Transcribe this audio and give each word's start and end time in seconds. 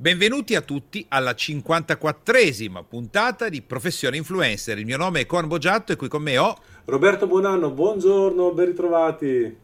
Benvenuti 0.00 0.54
a 0.54 0.60
tutti 0.60 1.04
alla 1.08 1.32
54esima 1.32 2.84
puntata 2.88 3.48
di 3.48 3.62
Professione 3.62 4.16
Influencer. 4.16 4.78
Il 4.78 4.84
mio 4.84 4.96
nome 4.96 5.22
è 5.22 5.26
Con 5.26 5.48
Boggiatto 5.48 5.90
e 5.90 5.96
qui 5.96 6.06
con 6.06 6.22
me 6.22 6.38
ho 6.38 6.56
Roberto 6.84 7.26
Buonanno. 7.26 7.72
Buongiorno, 7.72 8.52
ben 8.52 8.66
ritrovati. 8.66 9.56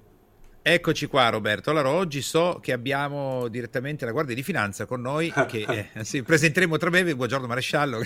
Eccoci 0.61 1.07
qua 1.07 1.29
Roberto, 1.29 1.71
allora 1.71 1.91
oggi 1.91 2.21
so 2.21 2.59
che 2.61 2.73
abbiamo 2.73 3.47
direttamente 3.47 4.05
la 4.05 4.11
Guardia 4.11 4.35
di 4.35 4.43
Finanza 4.43 4.87
con 4.87 5.03
noi, 5.03 5.33
che 5.47 5.67
eh, 5.95 6.03
sì, 6.03 6.25
presenteremo 6.25 6.79
tra 6.79 6.91
breve, 6.91 7.15
buongiorno 7.15 7.47
Maresciallo, 7.47 8.01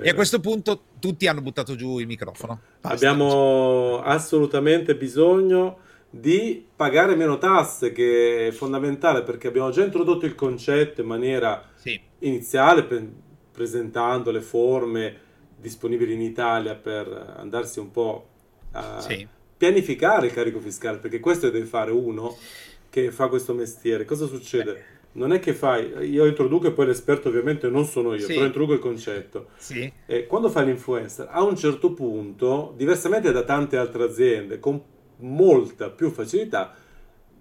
e 0.00 0.08
a 0.08 0.14
questo 0.14 0.38
punto 0.38 0.84
tutti 1.00 1.26
hanno 1.26 1.40
buttato 1.40 1.74
giù 1.74 1.98
il 1.98 2.06
microfono. 2.06 2.60
Basta. 2.80 2.94
Abbiamo 2.94 4.00
assolutamente 4.00 4.94
bisogno 4.94 5.90
di 6.14 6.62
pagare 6.76 7.16
meno 7.16 7.38
tasse, 7.38 7.90
che 7.90 8.48
è 8.48 8.50
fondamentale 8.50 9.22
perché 9.22 9.48
abbiamo 9.48 9.70
già 9.70 9.82
introdotto 9.82 10.26
il 10.26 10.34
concetto 10.34 11.00
in 11.00 11.06
maniera 11.06 11.70
sì. 11.74 11.98
iniziale, 12.18 12.84
pre- 12.84 13.10
presentando 13.50 14.30
le 14.30 14.42
forme 14.42 15.16
disponibili 15.56 16.12
in 16.12 16.20
Italia 16.20 16.74
per 16.74 17.34
andarsi 17.38 17.78
un 17.78 17.90
po' 17.90 18.28
a 18.72 19.00
sì. 19.00 19.26
pianificare 19.56 20.26
il 20.26 20.34
carico 20.34 20.60
fiscale, 20.60 20.98
perché 20.98 21.18
questo 21.18 21.48
deve 21.48 21.64
fare 21.64 21.90
uno 21.92 22.36
che 22.90 23.10
fa 23.10 23.28
questo 23.28 23.54
mestiere. 23.54 24.04
Cosa 24.04 24.26
succede? 24.26 24.72
Beh. 24.72 25.00
Non 25.12 25.32
è 25.32 25.38
che 25.40 25.54
fai, 25.54 26.10
io 26.10 26.26
introduco 26.26 26.66
e 26.66 26.72
poi 26.72 26.86
l'esperto 26.86 27.28
ovviamente 27.28 27.68
non 27.68 27.86
sono 27.86 28.12
io, 28.12 28.26
sì. 28.26 28.34
però 28.34 28.44
introduco 28.44 28.74
il 28.74 28.80
concetto. 28.80 29.48
Sì. 29.56 29.90
E 30.04 30.26
quando 30.26 30.50
fai 30.50 30.66
l'influencer, 30.66 31.28
a 31.30 31.42
un 31.42 31.56
certo 31.56 31.92
punto, 31.94 32.74
diversamente 32.76 33.32
da 33.32 33.44
tante 33.44 33.78
altre 33.78 34.04
aziende, 34.04 34.58
con 34.58 34.82
molta 35.22 35.90
più 35.90 36.10
facilità, 36.10 36.74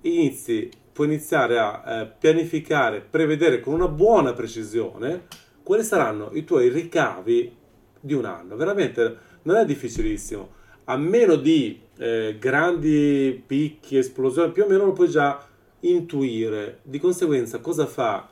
inizi, 0.01 0.69
puoi 0.91 1.07
iniziare 1.07 1.59
a 1.59 1.83
eh, 1.85 2.13
pianificare, 2.19 3.01
prevedere 3.01 3.59
con 3.59 3.73
una 3.73 3.87
buona 3.87 4.33
precisione 4.33 5.27
quali 5.63 5.83
saranno 5.83 6.31
i 6.33 6.43
tuoi 6.43 6.69
ricavi 6.69 7.55
di 7.99 8.13
un 8.13 8.25
anno. 8.25 8.55
Veramente 8.55 9.17
non 9.43 9.55
è 9.55 9.65
difficilissimo. 9.65 10.59
A 10.85 10.97
meno 10.97 11.35
di 11.35 11.79
eh, 11.97 12.35
grandi 12.39 13.41
picchi, 13.45 13.97
esplosioni, 13.97 14.51
più 14.51 14.63
o 14.63 14.67
meno 14.67 14.85
lo 14.85 14.93
puoi 14.93 15.09
già 15.09 15.45
intuire. 15.81 16.79
Di 16.83 16.99
conseguenza, 16.99 17.59
cosa 17.59 17.85
fa 17.85 18.27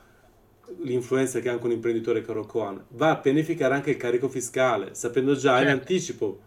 l'influencer 0.82 1.40
che 1.40 1.48
è 1.48 1.52
anche 1.52 1.66
un 1.66 1.72
imprenditore 1.72 2.22
caro 2.22 2.44
Coan? 2.44 2.84
Va 2.90 3.10
a 3.10 3.16
pianificare 3.16 3.74
anche 3.74 3.90
il 3.90 3.96
carico 3.96 4.28
fiscale, 4.28 4.94
sapendo 4.94 5.34
già 5.34 5.56
certo. 5.56 5.62
in 5.62 5.68
anticipo. 5.68 6.40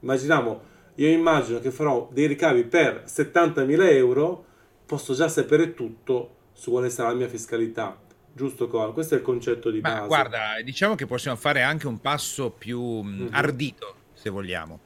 Immaginiamo 0.00 0.60
io 0.98 1.08
immagino 1.08 1.60
che 1.60 1.70
farò 1.70 2.08
dei 2.12 2.26
ricavi 2.26 2.64
per 2.64 3.04
70.000 3.06 3.92
euro, 3.92 4.44
posso 4.84 5.14
già 5.14 5.28
sapere 5.28 5.74
tutto 5.74 6.36
su 6.52 6.70
quale 6.70 6.90
sarà 6.90 7.10
la 7.10 7.14
mia 7.14 7.28
fiscalità. 7.28 8.00
Giusto, 8.32 8.68
Coan? 8.68 8.92
Questo 8.92 9.14
è 9.14 9.18
il 9.18 9.22
concetto 9.22 9.70
di 9.70 9.80
Ma 9.80 9.92
base. 9.94 10.06
Guarda, 10.06 10.60
diciamo 10.64 10.96
che 10.96 11.06
possiamo 11.06 11.36
fare 11.36 11.62
anche 11.62 11.86
un 11.86 12.00
passo 12.00 12.50
più 12.50 13.02
mm-hmm. 13.02 13.28
ardito, 13.30 13.94
se 14.12 14.28
vogliamo. 14.28 14.80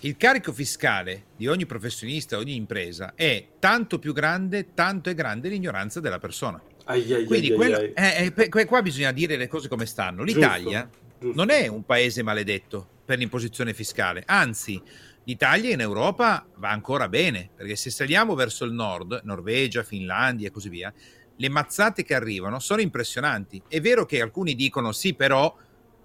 Il 0.00 0.16
carico 0.16 0.52
fiscale 0.52 1.24
di 1.36 1.46
ogni 1.48 1.66
professionista, 1.66 2.38
ogni 2.38 2.54
impresa 2.54 3.12
è 3.14 3.44
tanto 3.58 3.98
più 3.98 4.14
grande, 4.14 4.72
tanto 4.72 5.10
è 5.10 5.14
grande 5.14 5.50
l'ignoranza 5.50 6.00
della 6.00 6.18
persona. 6.18 6.62
Ai, 6.84 7.12
ai, 7.12 7.24
Quindi 7.24 7.50
ai, 7.50 7.56
quello, 7.56 7.78
eh, 7.78 8.32
eh, 8.34 8.64
qua 8.64 8.80
bisogna 8.80 9.12
dire 9.12 9.36
le 9.36 9.48
cose 9.48 9.68
come 9.68 9.84
stanno. 9.84 10.22
L'Italia 10.22 10.82
giusto, 10.82 11.26
giusto. 11.26 11.36
non 11.36 11.50
è 11.50 11.66
un 11.66 11.84
paese 11.84 12.22
maledetto 12.22 12.86
per 13.04 13.18
l'imposizione 13.18 13.74
fiscale, 13.74 14.22
anzi 14.26 14.80
L'Italia 15.28 15.74
in 15.74 15.80
Europa 15.80 16.46
va 16.54 16.70
ancora 16.70 17.06
bene, 17.06 17.50
perché 17.54 17.76
se 17.76 17.90
saliamo 17.90 18.34
verso 18.34 18.64
il 18.64 18.72
nord, 18.72 19.20
Norvegia, 19.24 19.82
Finlandia 19.82 20.48
e 20.48 20.50
così 20.50 20.70
via, 20.70 20.90
le 21.36 21.48
mazzate 21.50 22.02
che 22.02 22.14
arrivano 22.14 22.58
sono 22.60 22.80
impressionanti. 22.80 23.60
È 23.68 23.78
vero 23.82 24.06
che 24.06 24.22
alcuni 24.22 24.54
dicono 24.54 24.90
sì, 24.90 25.12
però 25.12 25.54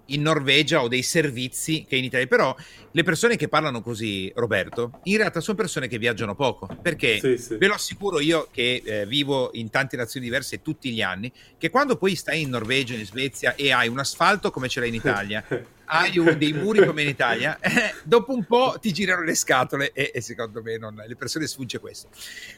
in 0.08 0.20
Norvegia 0.20 0.82
ho 0.82 0.88
dei 0.88 1.02
servizi 1.02 1.86
che 1.88 1.96
in 1.96 2.04
Italia. 2.04 2.26
Però 2.26 2.54
le 2.90 3.02
persone 3.02 3.36
che 3.36 3.48
parlano 3.48 3.80
così, 3.80 4.30
Roberto, 4.36 5.00
in 5.04 5.16
realtà 5.16 5.40
sono 5.40 5.56
persone 5.56 5.88
che 5.88 5.96
viaggiano 5.96 6.34
poco. 6.34 6.68
Perché 6.82 7.18
sì, 7.18 7.38
sì. 7.38 7.56
ve 7.56 7.66
lo 7.66 7.72
assicuro 7.74 8.20
io 8.20 8.48
che 8.52 8.82
eh, 8.84 9.06
vivo 9.06 9.48
in 9.54 9.70
tante 9.70 9.96
nazioni 9.96 10.26
diverse 10.26 10.60
tutti 10.60 10.90
gli 10.90 11.00
anni, 11.00 11.32
che 11.56 11.70
quando 11.70 11.96
poi 11.96 12.14
stai 12.14 12.42
in 12.42 12.50
Norvegia, 12.50 12.94
in 12.94 13.06
Svezia 13.06 13.54
e 13.54 13.72
hai 13.72 13.88
un 13.88 13.98
asfalto 13.98 14.50
come 14.50 14.68
ce 14.68 14.80
l'hai 14.80 14.90
in 14.90 14.96
Italia, 15.00 15.42
hai 15.86 16.18
un, 16.18 16.36
dei 16.38 16.52
muri 16.52 16.84
come 16.84 17.02
in 17.02 17.08
Italia, 17.08 17.58
eh, 17.60 17.94
dopo 18.04 18.32
un 18.32 18.44
po' 18.44 18.76
ti 18.80 18.92
girano 18.92 19.22
le 19.22 19.34
scatole 19.34 19.92
e, 19.92 20.10
e 20.14 20.20
secondo 20.20 20.62
me 20.62 20.76
non, 20.78 21.02
le 21.06 21.16
persone 21.16 21.46
sfugge 21.46 21.78
questo. 21.78 22.08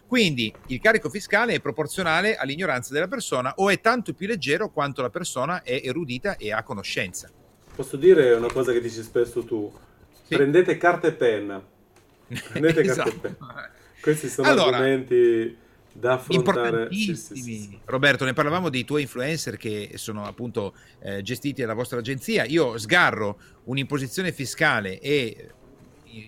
Quindi 0.07 0.53
il 0.69 0.81
carico 0.81 1.09
fiscale 1.11 1.55
è 1.55 1.61
proporzionale 1.61 2.37
all'ignoranza 2.37 2.93
della 2.93 3.09
persona 3.09 3.55
o 3.57 3.71
è 3.71 3.81
tanto 3.81 4.15
più 4.15 4.27
leggero 4.27 4.71
quanto 4.71 5.03
la 5.03 5.11
persona 5.11 5.63
è 5.63 5.81
erudita 5.85 6.37
e 6.37 6.53
ha 6.53 6.63
conoscenza. 6.63 7.31
Posso 7.75 7.97
dire 7.97 8.33
una 8.33 8.51
cosa 8.51 8.73
che 8.73 8.81
dici 8.81 9.03
spesso 9.03 9.45
tu? 9.45 9.73
Sì. 10.27 10.35
Prendete 10.35 10.77
carta 10.77 11.09
e 11.09 11.13
penna. 11.13 11.63
Prendete 12.27 12.81
esatto. 12.81 13.11
carta 13.11 13.29
e 13.29 13.31
penna. 13.33 13.71
Questi 14.01 14.29
sono 14.29 14.49
allora, 14.49 14.77
argomenti 14.77 15.65
da 15.99 16.15
affrontare. 16.15 16.89
Sì, 16.93 17.15
sì, 17.17 17.37
sì, 17.37 17.79
Roberto, 17.85 18.25
ne 18.25 18.33
parlavamo 18.33 18.69
dei 18.69 18.85
tuoi 18.85 19.03
influencer 19.03 19.57
che 19.57 19.93
sono 19.95 20.25
appunto 20.25 20.75
eh, 21.01 21.23
gestiti 21.23 21.61
dalla 21.61 21.75
vostra 21.75 21.99
agenzia. 21.99 22.45
Io 22.45 22.79
sgarro 22.79 23.39
un'imposizione 23.65 24.33
fiscale 24.33 25.01
e 25.01 25.51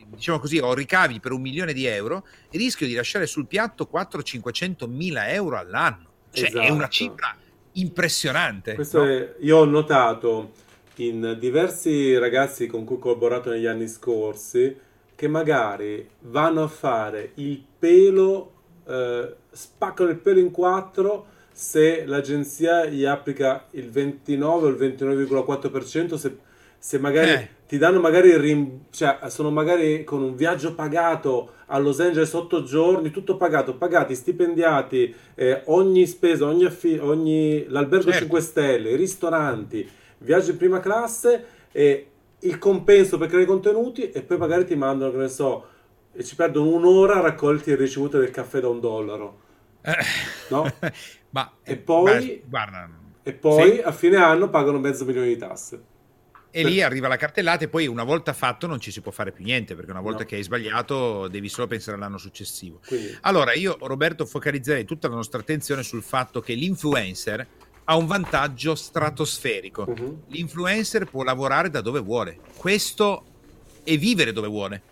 diciamo 0.06 0.38
così, 0.38 0.58
ho 0.58 0.74
ricavi 0.74 1.20
per 1.20 1.32
un 1.32 1.40
milione 1.40 1.72
di 1.72 1.86
euro 1.86 2.26
e 2.50 2.58
rischio 2.58 2.86
di 2.86 2.94
lasciare 2.94 3.26
sul 3.26 3.46
piatto 3.46 3.88
400-500 3.92 4.88
mila 4.88 5.28
euro 5.30 5.56
all'anno. 5.56 6.06
Cioè, 6.30 6.48
esatto. 6.48 6.64
è 6.64 6.68
una 6.68 6.88
esatto. 6.88 6.90
cifra 6.90 7.36
impressionante. 7.72 8.74
Questo 8.74 9.04
no? 9.04 9.08
è, 9.08 9.34
io 9.40 9.58
ho 9.58 9.64
notato 9.64 10.52
in 10.96 11.36
diversi 11.38 12.18
ragazzi 12.18 12.66
con 12.66 12.84
cui 12.84 12.96
ho 12.96 12.98
collaborato 12.98 13.50
negli 13.50 13.66
anni 13.66 13.86
scorsi 13.86 14.76
che 15.14 15.28
magari 15.28 16.08
vanno 16.20 16.62
a 16.62 16.68
fare 16.68 17.32
il 17.34 17.62
pelo, 17.78 18.57
eh, 18.88 19.34
spaccano 19.50 20.10
il 20.10 20.16
pelo 20.16 20.38
in 20.38 20.50
quattro 20.50 21.26
se 21.52 22.04
l'agenzia 22.06 22.86
gli 22.86 23.04
applica 23.04 23.66
il 23.72 23.90
29 23.90 24.66
o 24.66 24.70
il 24.70 24.76
29,4%, 24.76 26.14
se, 26.14 26.36
se 26.78 26.98
magari 26.98 27.30
eh. 27.30 27.48
ti 27.66 27.78
danno 27.78 28.00
magari 28.00 28.28
il 28.28 28.38
rim- 28.38 28.84
cioè 28.90 29.18
sono 29.26 29.50
magari 29.50 30.04
con 30.04 30.22
un 30.22 30.36
viaggio 30.36 30.74
pagato 30.74 31.54
a 31.66 31.78
Los 31.78 31.98
Angeles 32.00 32.32
8 32.32 32.62
giorni, 32.62 33.10
tutto 33.10 33.36
pagato, 33.36 33.74
pagati, 33.76 34.14
stipendiati, 34.14 35.12
eh, 35.34 35.62
ogni 35.66 36.06
spesa, 36.06 36.46
ogni, 36.46 36.64
affi- 36.64 36.98
ogni 36.98 37.66
l'albergo 37.68 38.10
certo. 38.10 38.20
5 38.20 38.40
stelle, 38.40 38.90
i 38.90 38.96
ristoranti 38.96 39.88
viaggio 40.18 40.50
in 40.52 40.56
prima 40.56 40.80
classe 40.80 41.44
e 41.72 42.06
il 42.40 42.58
compenso 42.58 43.18
per 43.18 43.28
creare 43.28 43.46
contenuti 43.46 44.10
e 44.10 44.22
poi 44.22 44.38
magari 44.38 44.64
ti 44.64 44.76
mandano, 44.76 45.10
che 45.10 45.16
ne 45.16 45.28
so, 45.28 45.66
e 46.18 46.24
ci 46.24 46.34
perdono 46.34 46.70
un'ora 46.70 47.18
a 47.18 47.20
raccoglierti 47.20 47.70
il 47.70 47.76
ricevuto 47.76 48.18
del 48.18 48.32
caffè 48.32 48.58
da 48.58 48.68
un 48.68 48.80
dollaro. 48.80 49.40
Eh. 49.82 49.94
No? 50.48 50.68
ma, 51.30 51.52
e 51.62 51.76
poi, 51.76 52.42
guarda, 52.44 52.90
e 53.22 53.32
poi 53.32 53.74
sì. 53.74 53.80
a 53.82 53.92
fine 53.92 54.16
anno 54.16 54.50
pagano 54.50 54.80
mezzo 54.80 55.04
milione 55.04 55.28
di 55.28 55.36
tasse. 55.36 55.80
E 56.50 56.64
lì 56.64 56.82
arriva 56.82 57.06
la 57.06 57.16
cartellata 57.16 57.62
e 57.62 57.68
poi 57.68 57.86
una 57.86 58.02
volta 58.02 58.32
fatto 58.32 58.66
non 58.66 58.80
ci 58.80 58.90
si 58.90 59.00
può 59.00 59.12
fare 59.12 59.30
più 59.30 59.44
niente 59.44 59.76
perché 59.76 59.92
una 59.92 60.00
volta 60.00 60.22
no. 60.22 60.24
che 60.24 60.34
hai 60.34 60.42
sbagliato 60.42 61.28
devi 61.28 61.48
solo 61.48 61.68
pensare 61.68 61.96
all'anno 61.96 62.18
successivo. 62.18 62.80
Quindi. 62.84 63.16
Allora 63.20 63.52
io 63.52 63.76
Roberto 63.80 64.26
focalizzerei 64.26 64.84
tutta 64.84 65.06
la 65.06 65.14
nostra 65.14 65.38
attenzione 65.38 65.84
sul 65.84 66.02
fatto 66.02 66.40
che 66.40 66.54
l'influencer 66.54 67.46
ha 67.84 67.96
un 67.96 68.06
vantaggio 68.06 68.74
stratosferico. 68.74 69.84
Uh-huh. 69.86 70.22
L'influencer 70.30 71.04
può 71.04 71.22
lavorare 71.22 71.70
da 71.70 71.80
dove 71.80 72.00
vuole. 72.00 72.38
Questo 72.56 73.24
è 73.84 73.96
vivere 73.96 74.32
dove 74.32 74.48
vuole. 74.48 74.82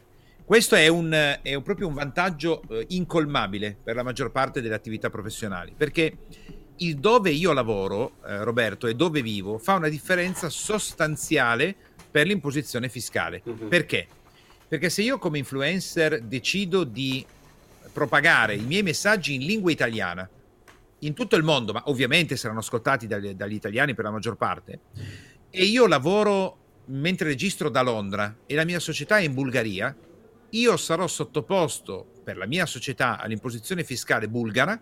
Questo 0.47 0.77
è, 0.77 0.87
un, 0.87 1.11
è 1.43 1.55
un, 1.55 1.63
proprio 1.65 1.89
un 1.89 1.95
vantaggio 1.95 2.63
eh, 2.69 2.85
incolmabile 2.91 3.77
per 3.83 3.97
la 3.97 4.05
maggior 4.05 4.31
parte 4.31 4.61
delle 4.61 4.77
attività 4.77 5.11
professionali, 5.11 5.75
perché 5.77 6.19
il 6.77 6.99
dove 6.99 7.31
io 7.31 7.53
lavoro, 7.53 8.13
eh, 8.25 8.45
Roberto, 8.45 8.87
e 8.87 8.95
dove 8.95 9.23
vivo 9.23 9.59
fa 9.59 9.75
una 9.75 9.89
differenza 9.89 10.49
sostanziale 10.49 11.75
per 12.09 12.29
l'imposizione 12.29 12.89
fiscale. 12.89 13.43
Uh-huh. 13.45 13.67
Perché? 13.67 14.07
Perché 14.69 14.89
se 14.89 15.03
io 15.03 15.19
come 15.19 15.39
influencer 15.39 16.21
decido 16.21 16.85
di 16.85 17.27
propagare 17.93 18.55
i 18.55 18.63
miei 18.63 18.85
messaggi 18.85 19.35
in 19.35 19.45
lingua 19.45 19.73
italiana 19.73 20.31
in 21.01 21.13
tutto 21.13 21.35
il 21.35 21.43
mondo, 21.43 21.73
ma 21.73 21.83
ovviamente 21.87 22.37
saranno 22.37 22.61
ascoltati 22.61 23.09
dagli, 23.09 23.35
dagli 23.35 23.55
italiani 23.55 23.95
per 23.95 24.05
la 24.05 24.13
maggior 24.13 24.37
parte, 24.37 24.79
e 25.51 25.65
io 25.65 25.89
lavoro 25.89 26.59
mentre 26.85 27.27
registro 27.27 27.69
da 27.69 27.83
Londra 27.83 28.33
e 28.47 28.55
la 28.55 28.65
mia 28.65 28.79
società 28.79 29.19
è 29.19 29.23
in 29.23 29.35
Bulgaria, 29.35 29.93
io 30.61 30.77
sarò 30.77 31.07
sottoposto 31.07 32.07
per 32.25 32.37
la 32.37 32.47
mia 32.47 32.67
società 32.67 33.19
all'imposizione 33.19 33.85
fiscale 33.85 34.29
bulgara 34.29 34.81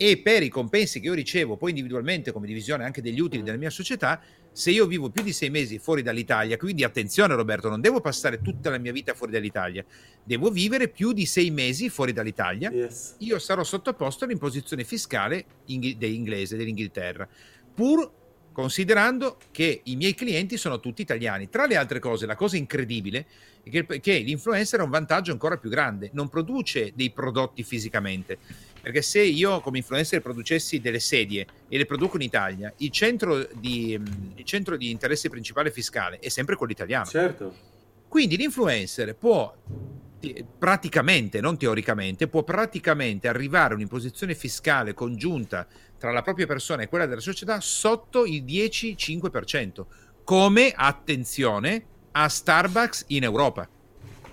e 0.00 0.18
per 0.18 0.44
i 0.44 0.48
compensi 0.48 1.00
che 1.00 1.08
io 1.08 1.14
ricevo 1.14 1.56
poi 1.56 1.70
individualmente 1.70 2.30
come 2.30 2.46
divisione 2.46 2.84
anche 2.84 3.02
degli 3.02 3.18
utili 3.18 3.42
della 3.42 3.56
mia 3.56 3.68
società, 3.68 4.20
se 4.52 4.70
io 4.70 4.86
vivo 4.86 5.10
più 5.10 5.24
di 5.24 5.32
sei 5.32 5.50
mesi 5.50 5.80
fuori 5.80 6.02
dall'Italia, 6.02 6.56
quindi 6.56 6.84
attenzione 6.84 7.34
Roberto, 7.34 7.68
non 7.68 7.80
devo 7.80 8.00
passare 8.00 8.40
tutta 8.40 8.70
la 8.70 8.78
mia 8.78 8.92
vita 8.92 9.12
fuori 9.14 9.32
dall'Italia, 9.32 9.84
devo 10.22 10.50
vivere 10.50 10.88
più 10.88 11.12
di 11.12 11.26
sei 11.26 11.50
mesi 11.50 11.88
fuori 11.88 12.12
dall'Italia, 12.12 12.70
yes. 12.70 13.16
io 13.18 13.40
sarò 13.40 13.64
sottoposto 13.64 14.24
all'imposizione 14.24 14.84
fiscale 14.84 15.44
ing- 15.66 16.00
inglese 16.02 16.56
dell'Inghilterra, 16.56 17.28
pur 17.74 18.08
considerando 18.52 19.38
che 19.50 19.80
i 19.84 19.96
miei 19.96 20.14
clienti 20.14 20.56
sono 20.56 20.80
tutti 20.80 21.02
italiani. 21.02 21.48
Tra 21.48 21.66
le 21.66 21.76
altre 21.76 21.98
cose, 21.98 22.26
la 22.26 22.34
cosa 22.34 22.56
incredibile 22.56 23.26
è 23.62 23.70
che, 23.70 24.00
che 24.00 24.18
l'influencer 24.18 24.80
ha 24.80 24.84
un 24.84 24.90
vantaggio 24.90 25.32
ancora 25.32 25.56
più 25.56 25.70
grande, 25.70 26.10
non 26.12 26.28
produce 26.28 26.92
dei 26.94 27.10
prodotti 27.10 27.62
fisicamente, 27.62 28.38
perché 28.80 29.02
se 29.02 29.22
io 29.22 29.60
come 29.60 29.78
influencer 29.78 30.20
producessi 30.20 30.80
delle 30.80 31.00
sedie 31.00 31.46
e 31.68 31.76
le 31.76 31.86
produco 31.86 32.16
in 32.16 32.22
Italia, 32.22 32.72
il 32.78 32.90
centro 32.90 33.48
di, 33.54 33.92
il 33.92 34.44
centro 34.44 34.76
di 34.76 34.90
interesse 34.90 35.28
principale 35.28 35.70
fiscale 35.70 36.18
è 36.18 36.28
sempre 36.28 36.56
quello 36.56 36.72
italiano. 36.72 37.06
Certo. 37.06 37.54
Quindi 38.08 38.36
l'influencer 38.36 39.14
può 39.14 39.54
praticamente, 40.58 41.40
non 41.40 41.56
teoricamente, 41.56 42.28
può 42.28 42.42
praticamente 42.42 43.28
arrivare 43.28 43.72
a 43.72 43.76
un'imposizione 43.76 44.34
fiscale 44.34 44.94
congiunta 44.94 45.66
tra 45.98 46.12
la 46.12 46.22
propria 46.22 46.46
persona 46.46 46.82
e 46.82 46.88
quella 46.88 47.06
della 47.06 47.20
società 47.20 47.60
sotto 47.60 48.24
il 48.24 48.44
10-5%, 48.44 49.84
come, 50.24 50.72
attenzione, 50.74 51.84
a 52.12 52.28
Starbucks 52.28 53.04
in 53.08 53.22
Europa. 53.22 53.68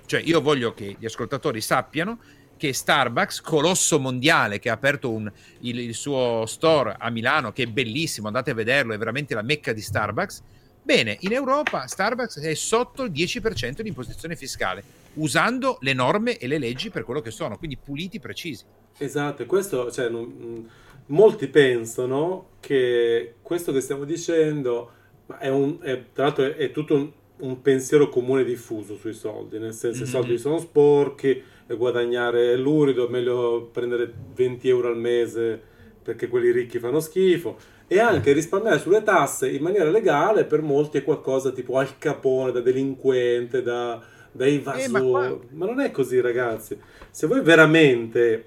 Cioè 0.05 0.21
io 0.21 0.41
voglio 0.41 0.73
che 0.73 0.95
gli 0.99 1.05
ascoltatori 1.05 1.61
sappiano 1.61 2.19
che 2.57 2.73
Starbucks, 2.73 3.41
colosso 3.41 3.99
mondiale 3.99 4.59
che 4.59 4.69
ha 4.69 4.73
aperto 4.73 5.11
un, 5.11 5.31
il, 5.59 5.79
il 5.79 5.93
suo 5.93 6.45
store 6.45 6.95
a 6.97 7.09
Milano, 7.09 7.51
che 7.51 7.63
è 7.63 7.67
bellissimo, 7.67 8.27
andate 8.27 8.51
a 8.51 8.53
vederlo, 8.53 8.93
è 8.93 8.97
veramente 8.97 9.33
la 9.33 9.41
mecca 9.41 9.73
di 9.73 9.81
Starbucks, 9.81 10.43
Bene, 10.85 11.17
in 11.21 11.33
Europa 11.33 11.87
Starbucks 11.87 12.37
è 12.37 12.53
sotto 12.53 13.05
il 13.05 13.11
10% 13.11 13.81
di 13.81 13.87
imposizione 13.87 14.35
fiscale, 14.35 14.83
usando 15.15 15.77
le 15.81 15.93
norme 15.93 16.37
e 16.37 16.47
le 16.47 16.57
leggi 16.57 16.89
per 16.89 17.03
quello 17.03 17.21
che 17.21 17.31
sono, 17.31 17.57
quindi 17.57 17.77
puliti, 17.77 18.19
precisi. 18.19 18.63
Esatto, 18.97 19.45
questo, 19.45 19.91
cioè, 19.91 20.09
non, 20.09 20.67
molti 21.07 21.47
pensano 21.47 22.49
che 22.59 23.35
questo 23.41 23.71
che 23.71 23.81
stiamo 23.81 24.05
dicendo 24.05 24.91
è 25.39 25.49
un, 25.49 25.79
è, 25.81 26.01
tra 26.13 26.25
l'altro 26.25 26.45
è, 26.45 26.55
è 26.55 26.71
tutto 26.71 26.95
un, 26.95 27.11
un, 27.37 27.61
pensiero 27.61 28.09
comune 28.09 28.43
diffuso 28.43 28.95
sui 28.95 29.13
soldi, 29.13 29.59
nel 29.59 29.73
senso 29.73 29.99
mm-hmm. 29.99 30.07
i 30.07 30.11
soldi 30.11 30.37
sono 30.37 30.59
sporchi, 30.59 31.43
guadagnare 31.67 32.53
è 32.53 32.55
lurido, 32.55 33.07
è 33.07 33.11
meglio 33.11 33.69
prendere 33.71 34.11
20 34.35 34.69
euro 34.69 34.87
al 34.89 34.97
mese 34.97 35.73
perché 36.01 36.27
quelli 36.27 36.51
ricchi 36.51 36.77
fanno 36.77 36.99
schifo 36.99 37.57
e 37.87 37.99
anche 37.99 38.31
risparmiare 38.31 38.79
sulle 38.79 39.01
tasse 39.01 39.49
in 39.49 39.61
maniera 39.61 39.89
legale 39.89 40.45
per 40.45 40.61
molti 40.61 40.99
è 40.99 41.03
qualcosa 41.03 41.51
tipo 41.51 41.77
al 41.77 41.97
capone, 41.97 42.51
da 42.51 42.61
delinquente, 42.61 43.63
da, 43.63 43.99
da 44.35 44.45
invasore. 44.45 44.83
Eh, 44.83 44.87
ma, 44.89 45.01
qua... 45.01 45.39
ma, 45.51 45.65
non 45.65 45.79
è 45.79 45.91
così 45.91 46.19
ragazzi. 46.19 46.77
Se 47.09 47.25
voi 47.25 47.41
veramente 47.41 48.45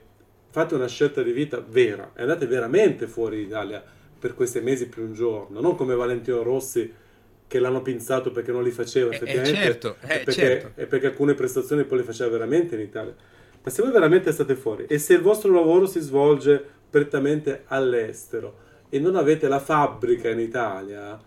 fate 0.51 0.75
una 0.75 0.87
scelta 0.87 1.23
di 1.23 1.33
vita 1.33 1.65
vera 1.67 2.13
e 2.15 2.23
andate 2.23 2.47
veramente 2.47 3.07
fuori 3.07 3.39
d'Italia 3.39 3.83
per 4.19 4.35
questi 4.35 4.61
mesi 4.61 4.89
più 4.89 5.03
un 5.05 5.15
giorno, 5.15 5.61
non 5.61 5.77
come 5.77 5.95
Valentino 5.95 6.43
Rossi 6.43 6.93
che 7.47 7.59
l'hanno 7.59 7.81
pinzato 7.81 8.31
perché 8.31 8.53
non 8.53 8.63
li 8.63 8.71
faceva 8.71 9.11
eh, 9.11 9.13
eh, 9.13 9.17
effettivamente, 9.17 9.59
eh, 9.59 9.63
certo, 9.63 9.97
eh, 10.01 10.07
perché, 10.07 10.33
certo. 10.33 10.81
e 10.81 10.87
perché 10.87 11.07
alcune 11.07 11.35
prestazioni 11.35 11.85
poi 11.85 11.99
le 11.99 12.05
faceva 12.05 12.31
veramente 12.31 12.75
in 12.75 12.83
Italia. 12.83 13.15
Ma 13.63 13.71
se 13.71 13.83
voi 13.83 13.91
veramente 13.91 14.31
state 14.33 14.55
fuori 14.55 14.85
e 14.87 14.99
se 14.99 15.15
il 15.15 15.21
vostro 15.21 15.53
lavoro 15.53 15.87
si 15.87 16.01
svolge 16.01 16.63
prettamente 16.91 17.63
all'estero, 17.67 18.67
e 18.91 18.99
non 18.99 19.17
avete 19.17 19.49
la 19.49 19.59
fabbrica 19.59 20.31
in 20.31 20.41
Italia, 20.41 21.19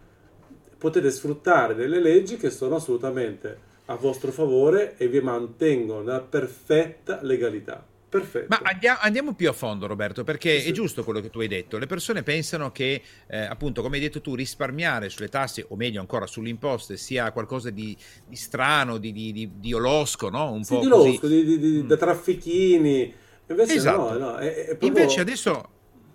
potete 0.77 1.11
sfruttare 1.11 1.75
delle 1.75 1.99
leggi 1.99 2.37
che 2.37 2.49
sono 2.49 2.75
assolutamente 2.75 3.69
a 3.91 3.95
vostro 3.95 4.31
favore 4.31 4.95
e 4.97 5.07
vi 5.07 5.21
mantengono 5.21 6.01
nella 6.01 6.21
perfetta 6.21 7.19
legalità. 7.21 7.85
Perfetto. 8.11 8.47
Ma 8.49 8.59
andiamo, 8.63 8.99
andiamo, 9.01 9.33
più 9.33 9.47
a 9.47 9.53
fondo, 9.53 9.87
Roberto, 9.87 10.25
perché 10.25 10.59
sì, 10.59 10.67
è 10.67 10.71
giusto 10.73 11.05
quello 11.05 11.21
che 11.21 11.29
tu 11.29 11.39
hai 11.39 11.47
detto. 11.47 11.77
Le 11.77 11.85
persone 11.85 12.23
pensano 12.23 12.69
che, 12.73 13.01
eh, 13.27 13.37
appunto, 13.37 13.81
come 13.81 13.95
hai 13.95 14.01
detto 14.01 14.19
tu, 14.19 14.35
risparmiare 14.35 15.07
sulle 15.07 15.29
tasse, 15.29 15.65
o 15.69 15.77
meglio 15.77 16.01
ancora 16.01 16.27
sulle 16.27 16.49
imposte, 16.49 16.97
sia 16.97 17.31
qualcosa 17.31 17.69
di, 17.69 17.95
di 18.27 18.35
strano, 18.35 18.97
di, 18.97 19.13
di, 19.13 19.51
di, 19.55 19.73
olosco, 19.73 20.29
no? 20.29 20.51
Un 20.51 20.65
sì, 20.65 20.73
po' 20.73 20.81
di 20.81 20.89
così. 20.89 21.19
losco, 21.21 21.27
mm. 21.27 21.87
da 21.87 21.95
traffichini. 21.95 23.13
Invece 23.47 23.73
esatto. 23.75 24.17
no, 24.17 24.31
no 24.31 24.35
è, 24.35 24.55
è 24.55 24.65
proprio... 24.75 24.87
Invece 24.89 25.21
adesso 25.21 25.69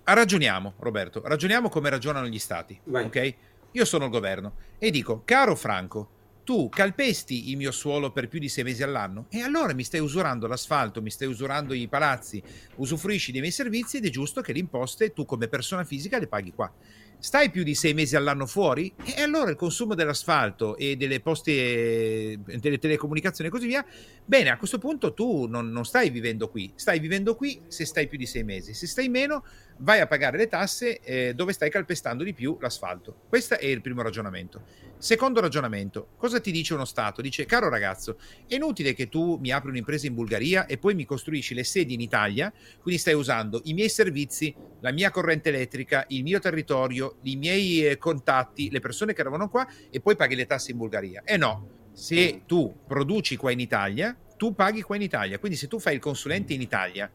ragioniamo, 0.04 0.74
Roberto, 0.78 1.22
ragioniamo 1.24 1.70
come 1.70 1.88
ragionano 1.88 2.26
gli 2.26 2.38
stati. 2.38 2.78
Vai. 2.84 3.06
Ok? 3.06 3.34
Io 3.72 3.84
sono 3.86 4.04
il 4.04 4.10
governo 4.10 4.54
e 4.78 4.90
dico, 4.90 5.22
caro 5.24 5.56
Franco, 5.56 6.08
tu 6.46 6.68
calpesti 6.68 7.50
il 7.50 7.56
mio 7.56 7.72
suolo 7.72 8.12
per 8.12 8.28
più 8.28 8.38
di 8.38 8.48
sei 8.48 8.62
mesi 8.62 8.84
all'anno 8.84 9.26
e 9.30 9.40
allora 9.40 9.74
mi 9.74 9.82
stai 9.82 9.98
usurando 9.98 10.46
l'asfalto, 10.46 11.02
mi 11.02 11.10
stai 11.10 11.26
usurando 11.26 11.74
i 11.74 11.88
palazzi, 11.88 12.40
usufruisci 12.76 13.32
dei 13.32 13.40
miei 13.40 13.52
servizi 13.52 13.96
ed 13.96 14.06
è 14.06 14.10
giusto 14.10 14.42
che 14.42 14.52
le 14.52 14.60
imposte 14.60 15.12
tu 15.12 15.24
come 15.24 15.48
persona 15.48 15.82
fisica 15.82 16.20
le 16.20 16.28
paghi 16.28 16.52
qua. 16.52 16.72
Stai 17.18 17.50
più 17.50 17.64
di 17.64 17.74
sei 17.74 17.94
mesi 17.94 18.14
all'anno 18.14 18.46
fuori 18.46 18.92
e 19.02 19.22
allora 19.22 19.50
il 19.50 19.56
consumo 19.56 19.94
dell'asfalto 19.94 20.76
e 20.76 20.96
delle 20.96 21.18
poste, 21.18 22.38
delle 22.44 22.78
telecomunicazioni 22.78 23.48
e 23.48 23.52
così 23.52 23.66
via, 23.66 23.84
bene, 24.24 24.50
a 24.50 24.58
questo 24.58 24.78
punto 24.78 25.14
tu 25.14 25.46
non, 25.46 25.72
non 25.72 25.84
stai 25.84 26.10
vivendo 26.10 26.48
qui, 26.48 26.70
stai 26.76 27.00
vivendo 27.00 27.34
qui 27.34 27.60
se 27.66 27.86
stai 27.86 28.06
più 28.06 28.18
di 28.18 28.26
sei 28.26 28.44
mesi, 28.44 28.74
se 28.74 28.86
stai 28.86 29.08
meno 29.08 29.42
vai 29.78 30.00
a 30.00 30.06
pagare 30.06 30.36
le 30.36 30.46
tasse 30.46 31.00
eh, 31.00 31.34
dove 31.34 31.52
stai 31.52 31.70
calpestando 31.70 32.22
di 32.22 32.34
più 32.34 32.56
l'asfalto. 32.60 33.22
Questo 33.28 33.58
è 33.58 33.66
il 33.66 33.80
primo 33.80 34.02
ragionamento. 34.02 34.62
Secondo 34.98 35.40
ragionamento, 35.40 36.08
cosa 36.16 36.40
ti 36.40 36.50
dice 36.50 36.72
uno 36.72 36.86
Stato? 36.86 37.20
Dice, 37.20 37.44
caro 37.44 37.68
ragazzo, 37.68 38.18
è 38.46 38.54
inutile 38.54 38.94
che 38.94 39.08
tu 39.10 39.36
mi 39.36 39.50
apri 39.50 39.68
un'impresa 39.68 40.06
in 40.06 40.14
Bulgaria 40.14 40.64
e 40.64 40.78
poi 40.78 40.94
mi 40.94 41.04
costruisci 41.04 41.52
le 41.54 41.64
sedi 41.64 41.92
in 41.92 42.00
Italia, 42.00 42.52
quindi 42.80 42.98
stai 42.98 43.12
usando 43.12 43.60
i 43.64 43.74
miei 43.74 43.90
servizi, 43.90 44.54
la 44.80 44.92
mia 44.92 45.10
corrente 45.10 45.50
elettrica, 45.50 46.06
il 46.08 46.22
mio 46.22 46.38
territorio, 46.38 47.16
i 47.22 47.36
miei 47.36 47.86
eh, 47.86 47.98
contatti, 47.98 48.70
le 48.70 48.80
persone 48.80 49.12
che 49.12 49.22
lavorano 49.22 49.50
qua 49.50 49.68
e 49.90 50.00
poi 50.00 50.16
paghi 50.16 50.34
le 50.34 50.46
tasse 50.46 50.70
in 50.70 50.78
Bulgaria. 50.78 51.22
E 51.24 51.36
no, 51.36 51.68
se 51.92 52.42
tu 52.46 52.74
produci 52.86 53.36
qua 53.36 53.50
in 53.50 53.60
Italia, 53.60 54.16
tu 54.36 54.54
paghi 54.54 54.82
qua 54.82 54.96
in 54.96 55.02
Italia. 55.02 55.38
Quindi 55.38 55.58
se 55.58 55.68
tu 55.68 55.78
fai 55.78 55.94
il 55.94 56.00
consulente 56.00 56.54
in 56.54 56.60
Italia 56.62 57.10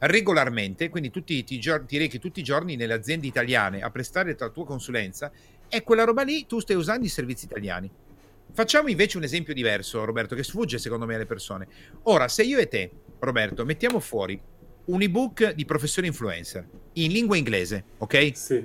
regolarmente, 0.00 0.88
quindi 0.88 1.10
tutti, 1.10 1.42
ti, 1.44 1.58
ti 1.58 1.98
rechi 1.98 2.18
tutti 2.18 2.40
i 2.40 2.42
giorni 2.42 2.76
nelle 2.76 2.94
aziende 2.94 3.26
italiane 3.26 3.80
a 3.80 3.90
prestare 3.90 4.36
la 4.38 4.50
tua 4.50 4.64
consulenza, 4.64 5.32
e 5.74 5.82
quella 5.82 6.04
roba 6.04 6.22
lì 6.22 6.46
tu 6.46 6.60
stai 6.60 6.76
usando 6.76 7.04
i 7.04 7.08
servizi 7.08 7.46
italiani. 7.46 7.90
Facciamo 8.52 8.88
invece 8.88 9.16
un 9.16 9.24
esempio 9.24 9.52
diverso, 9.52 10.04
Roberto, 10.04 10.36
che 10.36 10.44
sfugge 10.44 10.78
secondo 10.78 11.04
me 11.04 11.16
alle 11.16 11.26
persone. 11.26 11.66
Ora, 12.04 12.28
se 12.28 12.44
io 12.44 12.58
e 12.58 12.68
te, 12.68 12.90
Roberto, 13.18 13.64
mettiamo 13.64 13.98
fuori 13.98 14.40
un 14.84 15.02
ebook 15.02 15.50
di 15.50 15.64
professione 15.64 16.06
influencer 16.06 16.64
in 16.92 17.10
lingua 17.10 17.36
inglese, 17.36 17.84
ok? 17.98 18.30
Sì. 18.36 18.64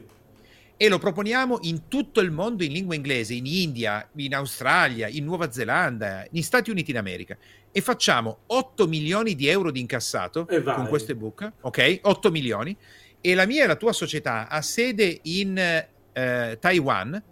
E 0.78 0.88
lo 0.88 1.00
proponiamo 1.00 1.58
in 1.64 1.88
tutto 1.88 2.20
il 2.20 2.30
mondo 2.30 2.64
in 2.64 2.74
lingua 2.74 2.94
inglese, 2.94 3.34
in 3.34 3.48
India, 3.48 4.08
in 4.18 4.36
Australia, 4.36 5.08
in 5.08 5.26
Nuova 5.26 5.52
Zelanda, 5.52 6.28
negli 6.30 6.44
Stati 6.44 6.70
Uniti 6.70 6.92
d'America. 6.92 7.36
E 7.72 7.82
facciamo 7.82 8.42
8 8.46 8.88
milioni 8.88 9.34
di 9.34 9.48
euro 9.48 9.72
di 9.72 9.80
incassato 9.80 10.46
con 10.46 10.86
questo 10.88 11.14
ebook, 11.14 11.54
ok? 11.62 12.02
8 12.04 12.30
milioni. 12.30 12.78
E 13.20 13.34
la 13.34 13.48
mia 13.48 13.64
e 13.64 13.68
la 13.68 13.76
tua 13.76 13.94
società 13.94 14.48
ha 14.48 14.62
sede 14.62 15.20
in 15.24 15.88
eh, 16.14 16.58
Taiwan, 16.60 17.24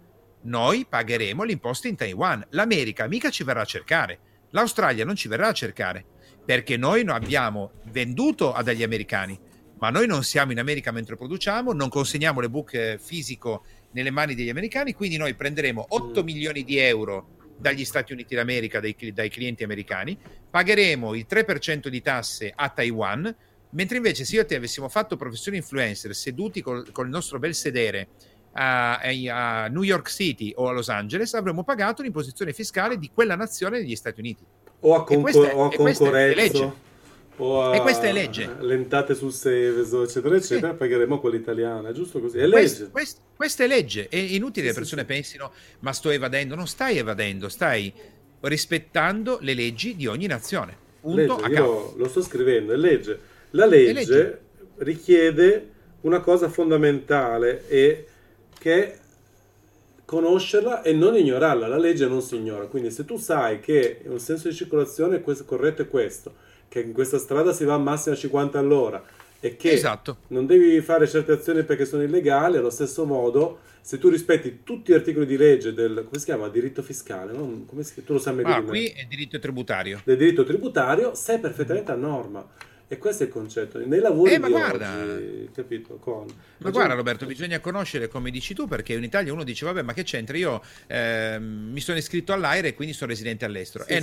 noi 0.42 0.86
pagheremo 0.88 1.44
le 1.44 1.52
imposte 1.52 1.88
in 1.88 1.96
Taiwan. 1.96 2.44
L'America 2.50 3.06
mica 3.06 3.30
ci 3.30 3.44
verrà 3.44 3.62
a 3.62 3.66
cercare, 3.66 4.18
l'Australia 4.50 5.04
non 5.04 5.16
ci 5.16 5.28
verrà 5.28 5.48
a 5.48 5.52
cercare, 5.52 6.04
perché 6.44 6.76
noi 6.76 7.02
abbiamo 7.08 7.72
venduto 7.90 8.52
a 8.52 8.62
degli 8.62 8.82
americani, 8.82 9.38
ma 9.78 9.90
noi 9.90 10.06
non 10.06 10.24
siamo 10.24 10.52
in 10.52 10.58
America 10.58 10.90
mentre 10.90 11.16
produciamo, 11.16 11.72
non 11.72 11.88
consegniamo 11.88 12.40
l'ebook 12.40 12.74
eh, 12.74 12.98
fisico 13.00 13.64
nelle 13.92 14.10
mani 14.10 14.34
degli 14.34 14.48
americani, 14.48 14.92
quindi 14.92 15.16
noi 15.16 15.34
prenderemo 15.34 15.86
8 15.88 16.22
mm. 16.22 16.24
milioni 16.24 16.64
di 16.64 16.78
euro 16.78 17.36
dagli 17.58 17.84
Stati 17.84 18.12
Uniti 18.12 18.34
d'America, 18.34 18.80
dai, 18.80 18.96
dai 19.12 19.28
clienti 19.28 19.64
americani, 19.64 20.16
pagheremo 20.50 21.14
il 21.14 21.26
3% 21.28 21.88
di 21.88 22.00
tasse 22.00 22.52
a 22.54 22.68
Taiwan, 22.68 23.34
mentre 23.70 23.96
invece 23.96 24.24
se 24.24 24.36
io 24.36 24.42
e 24.42 24.44
te 24.44 24.56
avessimo 24.56 24.88
fatto 24.88 25.16
professione 25.16 25.58
influencer 25.58 26.14
seduti 26.14 26.62
col, 26.62 26.90
col 26.92 27.08
nostro 27.08 27.38
bel 27.38 27.54
sedere 27.54 28.08
a, 28.52 28.98
a, 28.98 29.66
New 29.68 29.82
York 29.82 30.10
City 30.10 30.52
o 30.56 30.68
a 30.68 30.72
Los 30.72 30.88
Angeles, 30.88 31.34
avremmo 31.34 31.64
pagato 31.64 32.02
l'imposizione 32.02 32.52
fiscale 32.52 32.98
di 32.98 33.10
quella 33.12 33.36
nazione 33.36 33.78
degli 33.78 33.96
Stati 33.96 34.20
Uniti. 34.20 34.44
O 34.80 34.94
a, 34.94 35.04
concor- 35.04 35.22
questa, 35.22 35.56
o 35.56 35.64
a 35.64 35.70
concorrenza. 35.74 36.74
O 37.40 37.62
a 37.62 37.76
e 37.76 37.80
questa 37.80 38.06
è 38.06 38.12
legge. 38.12 38.48
Lentate 38.60 39.14
sul 39.14 39.32
Seveso, 39.32 40.02
eccetera, 40.02 40.36
eccetera, 40.36 40.72
sì. 40.72 40.76
pagheremo 40.76 41.20
quella 41.20 41.36
italiana, 41.36 41.90
è 41.90 41.92
giusto 41.92 42.20
così? 42.20 42.38
È 42.38 42.46
legge. 42.46 42.90
Quest, 42.90 43.18
questa 43.36 43.64
è 43.64 43.66
legge. 43.66 44.08
È 44.08 44.16
inutile 44.16 44.66
che 44.66 44.72
sì, 44.72 44.78
le 44.78 44.80
persone 44.80 45.00
sì, 45.02 45.06
pensino, 45.06 45.52
ma 45.80 45.92
sto 45.92 46.10
evadendo. 46.10 46.54
Non 46.54 46.66
stai 46.66 46.98
evadendo, 46.98 47.48
stai 47.48 47.92
rispettando 48.40 49.38
le 49.40 49.54
leggi 49.54 49.96
di 49.96 50.06
ogni 50.06 50.26
nazione. 50.26 50.86
Punto 51.00 51.40
legge, 51.40 51.52
io 51.52 51.94
lo 51.96 52.08
sto 52.08 52.22
scrivendo, 52.22 52.72
è 52.72 52.76
legge. 52.76 53.20
La 53.50 53.66
legge, 53.66 53.92
legge. 53.92 54.40
richiede 54.78 55.70
una 56.02 56.20
cosa 56.20 56.48
fondamentale 56.48 57.66
è 57.66 58.04
che 58.68 58.98
conoscerla 60.04 60.82
e 60.82 60.92
non 60.92 61.16
ignorarla, 61.16 61.66
la 61.66 61.78
legge 61.78 62.06
non 62.06 62.20
si 62.20 62.36
ignora, 62.36 62.66
quindi 62.66 62.90
se 62.90 63.06
tu 63.06 63.16
sai 63.16 63.60
che 63.60 64.02
un 64.04 64.18
senso 64.18 64.48
di 64.48 64.54
circolazione 64.54 65.22
questo, 65.22 65.44
corretto 65.44 65.82
è 65.82 65.88
questo, 65.88 66.34
che 66.68 66.80
in 66.80 66.92
questa 66.92 67.18
strada 67.18 67.52
si 67.52 67.64
va 67.64 67.74
a 67.74 67.78
massima 67.78 68.14
50 68.14 68.58
all'ora 68.58 69.02
e 69.40 69.56
che 69.56 69.72
esatto. 69.72 70.18
non 70.28 70.44
devi 70.46 70.80
fare 70.82 71.08
certe 71.08 71.32
azioni 71.32 71.62
perché 71.62 71.86
sono 71.86 72.02
illegali, 72.02 72.58
allo 72.58 72.70
stesso 72.70 73.06
modo 73.06 73.60
se 73.80 73.98
tu 73.98 74.10
rispetti 74.10 74.60
tutti 74.64 74.92
gli 74.92 74.94
articoli 74.94 75.24
di 75.24 75.38
legge 75.38 75.72
del 75.72 76.04
come 76.04 76.18
si 76.18 76.26
chiama 76.26 76.48
diritto 76.48 76.82
fiscale, 76.82 77.32
no? 77.32 77.64
come 77.66 77.82
si, 77.84 78.04
tu 78.04 78.12
lo 78.14 78.18
sai 78.18 78.34
meglio 78.34 78.52
ah, 78.52 78.62
qui 78.62 78.88
è 78.88 79.04
diritto 79.08 79.38
tributario. 79.38 80.02
Del 80.04 80.18
diritto 80.18 80.44
tributario 80.44 81.14
sei 81.14 81.38
perfettamente 81.38 81.90
a 81.90 81.96
norma. 81.96 82.46
E 82.90 82.96
questo 82.96 83.24
è 83.24 83.26
il 83.26 83.32
concetto. 83.32 83.78
Nei 83.84 84.00
lavori 84.00 84.32
eh, 84.32 84.38
ma 84.38 84.48
guarda, 84.48 84.96
oggi, 84.96 85.50
capito? 85.54 85.96
Con... 85.96 86.26
Ma, 86.58 86.70
guarda 86.70 86.94
Roberto, 86.94 87.26
bisogna 87.26 87.60
conoscere 87.60 88.08
come 88.08 88.30
dici 88.30 88.54
tu, 88.54 88.66
perché 88.66 88.94
in 88.94 89.04
Italia 89.04 89.30
uno 89.30 89.44
dice, 89.44 89.66
vabbè, 89.66 89.82
ma 89.82 89.92
che 89.92 90.04
c'entra? 90.04 90.38
Io 90.38 90.62
eh, 90.86 91.38
mi 91.38 91.80
sono 91.80 91.98
iscritto 91.98 92.32
all'aire 92.32 92.68
e 92.68 92.74
quindi 92.74 92.94
sono 92.94 93.10
residente 93.10 93.44
all'estero. 93.44 93.84
Sì, 93.84 93.92
e 93.92 93.96
eh, 93.96 94.00
sì. 94.00 94.02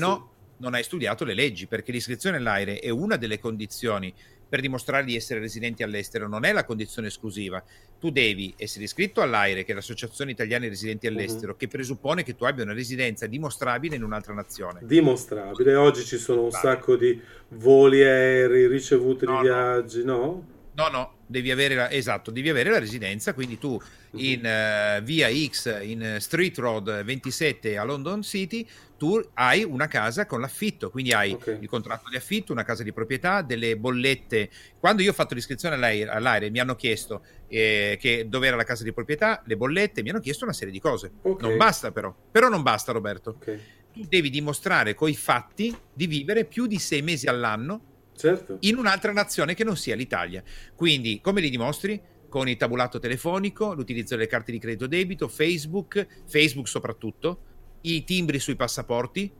No, 0.57 0.65
non 0.65 0.73
hai 0.73 0.83
studiato 0.83 1.23
le 1.23 1.33
leggi, 1.33 1.67
perché 1.67 1.91
l'iscrizione 1.91 2.37
all'aire 2.37 2.79
è 2.79 2.89
una 2.89 3.15
delle 3.17 3.39
condizioni 3.39 4.13
per 4.47 4.61
dimostrare 4.61 5.03
di 5.03 5.15
essere 5.15 5.39
residenti 5.39 5.83
all'estero, 5.83 6.27
non 6.27 6.45
è 6.45 6.53
la 6.53 6.63
condizione 6.63 7.07
esclusiva. 7.07 7.63
Tu 7.99 8.09
devi 8.11 8.53
essere 8.57 8.83
iscritto 8.83 9.21
all'AIRE, 9.21 9.63
che 9.63 9.71
è 9.71 9.75
l'Associazione 9.75 10.31
Italiana 10.31 10.67
Residenti 10.67 11.09
mhm. 11.09 11.15
All'estero, 11.15 11.51
uh-huh. 11.51 11.57
che 11.57 11.67
presuppone 11.67 12.23
che 12.23 12.35
tu 12.35 12.45
abbia 12.45 12.63
una 12.63 12.73
residenza 12.73 13.25
dimostrabile 13.25 13.95
in 13.95 14.03
un'altra 14.03 14.33
nazione. 14.33 14.81
Dimostrabile. 14.83 15.75
Oggi 15.75 16.03
ci 16.03 16.17
sono 16.17 16.43
un 16.43 16.51
sacco 16.51 16.95
di 16.95 17.19
voli 17.49 18.03
aerei, 18.03 18.67
ricevuti 18.67 19.25
no, 19.25 19.41
di 19.41 19.47
viaggi, 19.47 20.03
no? 20.03 20.15
No, 20.15 20.54
no, 20.89 21.19
devi 21.25 21.51
avere 21.51 21.75
la, 21.75 21.89
esatto, 21.89 22.31
devi 22.31 22.49
avere 22.49 22.69
la 22.69 22.79
residenza, 22.79 23.33
quindi 23.33 23.57
tu 23.57 23.81
in 24.11 24.39
uh, 24.39 25.01
via 25.03 25.29
X, 25.29 25.81
in 25.81 26.17
Street 26.19 26.57
Road 26.57 27.03
27 27.03 27.77
a 27.77 27.83
London 27.83 28.21
City, 28.21 28.67
tu 28.97 29.21
hai 29.35 29.63
una 29.63 29.87
casa 29.87 30.25
con 30.25 30.41
l'affitto, 30.41 30.89
quindi 30.89 31.13
hai 31.13 31.31
okay. 31.31 31.57
il 31.61 31.67
contratto 31.67 32.09
di 32.09 32.17
affitto, 32.17 32.51
una 32.51 32.63
casa 32.63 32.83
di 32.83 32.91
proprietà, 32.91 33.41
delle 33.41 33.77
bollette. 33.77 34.49
Quando 34.79 35.01
io 35.01 35.11
ho 35.11 35.13
fatto 35.13 35.33
l'iscrizione 35.33 35.75
all'aereo 35.75 36.51
mi 36.51 36.59
hanno 36.59 36.75
chiesto 36.75 37.23
eh, 37.47 37.97
che 37.99 38.27
dove 38.27 38.47
era 38.47 38.55
la 38.55 38.63
casa 38.63 38.83
di 38.83 38.91
proprietà, 38.91 39.41
le 39.45 39.57
bollette, 39.57 40.01
mi 40.01 40.09
hanno 40.09 40.19
chiesto 40.19 40.43
una 40.43 40.53
serie 40.53 40.73
di 40.73 40.79
cose. 40.79 41.11
Okay. 41.21 41.47
Non 41.47 41.57
basta 41.57 41.91
però, 41.91 42.13
però 42.31 42.49
non 42.49 42.61
basta 42.61 42.91
Roberto. 42.91 43.35
Okay. 43.37 43.61
Tu 43.93 44.05
devi 44.09 44.29
dimostrare 44.29 44.93
coi 44.93 45.15
fatti 45.15 45.73
di 45.93 46.07
vivere 46.07 46.43
più 46.43 46.67
di 46.67 46.79
sei 46.79 47.01
mesi 47.01 47.27
all'anno 47.27 47.93
certo. 48.15 48.57
in 48.61 48.77
un'altra 48.77 49.11
nazione 49.11 49.53
che 49.53 49.63
non 49.63 49.77
sia 49.77 49.95
l'Italia. 49.95 50.43
Quindi, 50.75 51.19
come 51.21 51.41
li 51.41 51.49
dimostri? 51.49 52.01
Con 52.27 52.49
il 52.49 52.57
tabulato 52.57 52.99
telefonico, 52.99 53.73
l'utilizzo 53.73 54.15
delle 54.15 54.27
carte 54.27 54.51
di 54.51 54.59
credito 54.59 54.87
debito, 54.87 55.27
Facebook, 55.27 56.05
Facebook 56.25 56.67
soprattutto, 56.67 57.39
i 57.81 58.03
timbri 58.03 58.39
sui 58.39 58.55
passaporti 58.55 59.31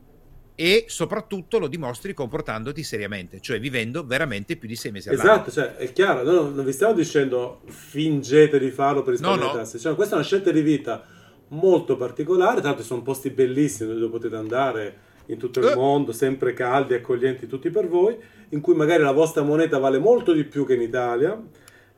e 0.56 0.86
soprattutto 0.88 1.60
lo 1.60 1.68
dimostri 1.68 2.14
comportandoti 2.14 2.82
seriamente, 2.82 3.42
cioè 3.42 3.60
vivendo 3.60 4.06
veramente 4.06 4.56
più 4.56 4.70
di 4.70 4.78
sei 4.78 4.92
mesi 4.92 5.10
all'anno. 5.10 5.32
Esatto, 5.32 5.52
cioè, 5.52 5.76
è 5.76 5.92
chiaro, 5.92 6.24
no, 6.24 6.50
non 6.50 6.64
vi 6.64 6.72
stiamo 6.72 6.94
dicendo 6.94 7.62
fingete 7.66 8.58
di 8.58 8.72
farlo 8.72 9.04
per 9.04 9.12
risparmiare 9.14 9.46
no, 9.46 9.52
no. 9.52 9.60
tasse, 9.60 9.78
cioè, 9.78 9.96
questa 9.96 10.16
è 10.16 10.18
una 10.18 10.26
scelta 10.26 10.52
di 10.52 10.62
vita 10.62 11.04
molto 11.50 11.98
particolare, 11.98 12.62
l'altro 12.62 12.84
sono 12.84 13.02
posti 13.02 13.30
bellissimi 13.30 13.94
dove 13.94 14.10
potete 14.10 14.36
andare 14.38 14.98
in 15.28 15.38
tutto 15.38 15.60
il 15.60 15.68
eh. 15.68 15.76
mondo, 15.76 16.12
sempre 16.12 16.54
caldi, 16.54 16.94
accoglienti 16.94 17.48
tutti 17.48 17.70
per 17.70 17.88
voi, 17.88 18.16
in 18.50 18.62
cui 18.62 18.76
magari 18.76 19.04
la 19.04 19.12
vostra 19.12 19.42
moneta 19.42 19.78
vale 19.78 19.98
molto 19.98 20.34
di 20.34 20.44
più 20.44 20.66
che 20.66 20.76
in 20.76 20.82
Italia, 20.82 21.42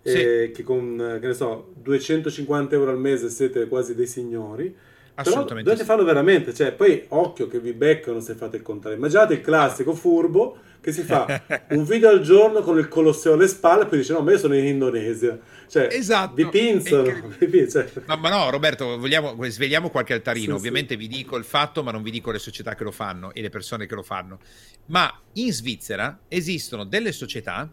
sì. 0.01 0.21
e 0.21 0.51
che 0.53 0.63
con 0.63 1.19
che 1.21 1.33
so, 1.33 1.71
250 1.75 2.75
euro 2.75 2.91
al 2.91 2.99
mese 2.99 3.29
siete 3.29 3.67
quasi 3.67 3.95
dei 3.95 4.07
signori. 4.07 4.73
Assolutamente. 5.15 5.53
Però 5.53 5.63
dovete 5.63 5.83
farlo 5.83 6.03
veramente, 6.03 6.53
cioè, 6.53 6.73
poi 6.73 7.05
occhio 7.09 7.47
che 7.47 7.59
vi 7.59 7.73
beccano 7.73 8.19
se 8.19 8.35
fate 8.35 8.57
il 8.57 8.61
contrario. 8.61 8.97
Immaginate 8.97 9.33
il 9.33 9.41
classico 9.41 9.93
furbo 9.93 10.57
che 10.81 10.91
si 10.91 11.03
fa 11.03 11.41
un 11.69 11.83
video 11.83 12.09
al 12.09 12.21
giorno 12.21 12.61
con 12.61 12.77
il 12.77 12.87
Colosseo 12.87 13.33
alle 13.33 13.47
spalle 13.47 13.83
e 13.83 13.85
poi 13.87 13.99
dice 13.99 14.13
no, 14.13 14.21
ma 14.21 14.31
io 14.31 14.37
sono 14.37 14.55
in 14.55 14.65
Indonesia. 14.65 15.37
Cioè, 15.67 15.89
esatto. 15.91 16.35
Vi 16.35 16.47
pinzano. 16.47 17.05
Cioè. 17.05 17.91
No, 18.07 18.15
ma 18.17 18.29
no, 18.29 18.49
Roberto, 18.49 18.97
vogliamo, 18.97 19.35
svegliamo 19.49 19.89
qualche 19.89 20.13
altarino. 20.13 20.53
Sì, 20.53 20.57
Ovviamente 20.57 20.93
sì. 20.93 20.99
vi 20.99 21.07
dico 21.07 21.35
il 21.35 21.43
fatto, 21.43 21.83
ma 21.83 21.91
non 21.91 22.03
vi 22.03 22.11
dico 22.11 22.31
le 22.31 22.39
società 22.39 22.75
che 22.75 22.83
lo 22.83 22.91
fanno 22.91 23.33
e 23.33 23.41
le 23.41 23.49
persone 23.49 23.85
che 23.85 23.95
lo 23.95 24.03
fanno. 24.03 24.39
Ma 24.87 25.13
in 25.33 25.51
Svizzera 25.51 26.19
esistono 26.27 26.85
delle 26.85 27.11
società 27.11 27.69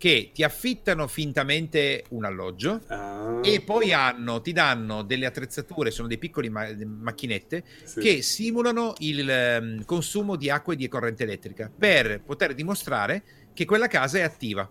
che 0.00 0.30
ti 0.32 0.42
affittano 0.42 1.06
fintamente 1.08 2.04
un 2.10 2.24
alloggio 2.24 2.80
ah. 2.86 3.40
e 3.42 3.60
poi 3.60 3.92
hanno, 3.92 4.40
ti 4.40 4.52
danno 4.52 5.02
delle 5.02 5.26
attrezzature, 5.26 5.90
sono 5.90 6.08
dei 6.08 6.16
piccoli 6.16 6.48
ma- 6.48 6.74
macchinette 6.86 7.62
sì. 7.84 8.00
che 8.00 8.22
simulano 8.22 8.94
il 9.00 9.58
um, 9.60 9.84
consumo 9.84 10.36
di 10.36 10.48
acqua 10.48 10.72
e 10.72 10.76
di 10.76 10.88
corrente 10.88 11.24
elettrica 11.24 11.70
per 11.76 12.22
poter 12.22 12.54
dimostrare 12.54 13.22
che 13.52 13.66
quella 13.66 13.88
casa 13.88 14.16
è 14.16 14.22
attiva. 14.22 14.66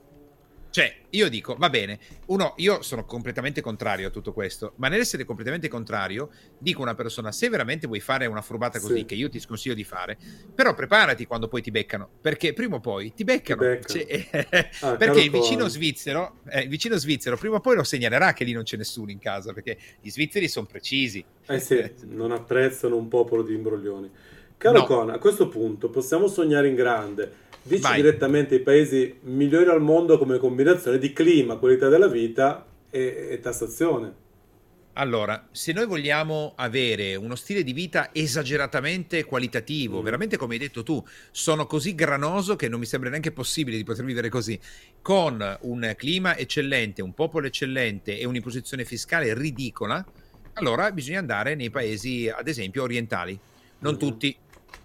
Cioè, 0.72 0.96
io 1.12 1.30
dico, 1.30 1.56
va 1.58 1.70
bene, 1.70 1.98
uno, 2.28 2.54
io 2.58 2.84
sono 2.84 3.04
completamente 3.04 3.60
contrario 3.60 4.08
a 4.08 4.12
tutto 4.12 4.34
questo, 4.34 4.74
ma 4.76 4.88
nell'essere 4.88 5.26
completamente 5.26 5.68
contrario, 5.68 6.30
dico 6.60 6.82
a 6.82 6.84
una 6.84 6.96
persona, 6.96 7.32
se 7.32 7.50
veramente 7.50 7.88
vuoi 7.88 8.00
fare 8.00 8.28
una 8.28 8.42
furbata 8.42 8.80
così, 8.80 9.00
sì. 9.00 9.06
che 9.06 9.16
io 9.16 9.30
ti 9.30 9.40
sconsiglio 9.40 9.74
di 9.74 9.84
fare, 9.84 10.18
però 10.54 10.76
preparati 10.76 11.26
quando 11.26 11.48
poi 11.48 11.64
ti 11.64 11.72
beccano, 11.72 12.08
perché 12.22 12.54
prima 12.54 12.76
o 12.76 12.80
poi 12.80 13.14
ti 13.14 13.24
beccano. 13.24 13.62
Ti 13.62 13.68
beccano. 13.68 14.00
Cioè, 14.00 14.70
ah, 14.82 14.96
perché 14.98 15.22
il 15.22 15.32
vicino 15.32 15.68
svizzero, 15.68 16.42
eh, 16.50 16.62
il 16.62 16.70
vicino 16.70 16.96
svizzero 16.98 17.36
prima 17.36 17.56
o 17.56 17.60
poi 17.62 17.76
lo 17.76 17.84
segnalerà 17.84 18.34
che 18.34 18.44
lì 18.44 18.52
non 18.52 18.64
c'è 18.64 18.78
nessuno 18.78 19.10
in 19.10 19.20
casa, 19.20 19.54
perché 19.54 19.78
gli 20.00 20.10
svizzeri 20.10 20.48
sono 20.48 20.68
precisi. 20.68 21.26
Eh 21.48 21.60
sì, 21.60 21.84
non 22.04 22.32
apprezzano 22.32 22.96
un 22.96 23.08
popolo 23.08 23.42
di 23.42 23.56
imbroglioni. 23.56 24.12
Caro 24.60 24.78
no. 24.78 24.86
Con, 24.86 25.10
a 25.10 25.18
questo 25.18 25.50
punto 25.50 25.90
possiamo 25.90 26.28
sognare 26.28 26.68
in 26.68 26.76
grande 26.76 27.48
Dici 27.62 27.82
Vai. 27.82 27.98
direttamente 27.98 28.56
i 28.56 28.62
paesi 28.62 29.20
migliori 29.24 29.70
al 29.70 29.82
mondo 29.82 30.18
come 30.18 30.38
combinazione 30.38 30.98
di 30.98 31.14
clima, 31.14 31.58
qualità 31.58 31.90
della 31.90 32.08
vita 32.08 32.66
e, 32.90 33.28
e 33.32 33.40
tassazione. 33.40 34.28
Allora, 34.94 35.48
se 35.52 35.72
noi 35.72 35.86
vogliamo 35.86 36.54
avere 36.56 37.16
uno 37.16 37.36
stile 37.36 37.64
di 37.64 37.74
vita 37.74 38.10
esageratamente 38.12 39.24
qualitativo, 39.24 40.02
mm. 40.02 40.04
veramente 40.04 40.36
come 40.36 40.54
hai 40.54 40.60
detto 40.60 40.84
tu, 40.84 41.02
sono 41.32 41.68
così 41.68 41.96
granoso 41.96 42.56
che 42.56 42.68
non 42.68 42.80
mi 42.80 42.86
sembra 42.86 43.10
neanche 43.10 43.32
possibile 43.32 43.78
di 43.78 43.84
poter 43.84 44.04
vivere 44.04 44.30
così, 44.30 44.60
con 45.02 45.58
un 45.62 45.94
clima 45.96 46.36
eccellente, 46.36 47.02
un 47.02 47.14
popolo 47.14 47.48
eccellente 47.48 48.18
e 48.18 48.26
un'imposizione 48.26 48.84
fiscale 48.84 49.34
ridicola, 49.34 50.04
allora 50.54 50.92
bisogna 50.92 51.20
andare 51.20 51.56
nei 51.56 51.70
paesi, 51.70 52.28
ad 52.28 52.48
esempio, 52.48 52.84
orientali. 52.84 53.40
Non 53.82 53.94
mm. 53.94 53.98
tutti, 53.98 54.36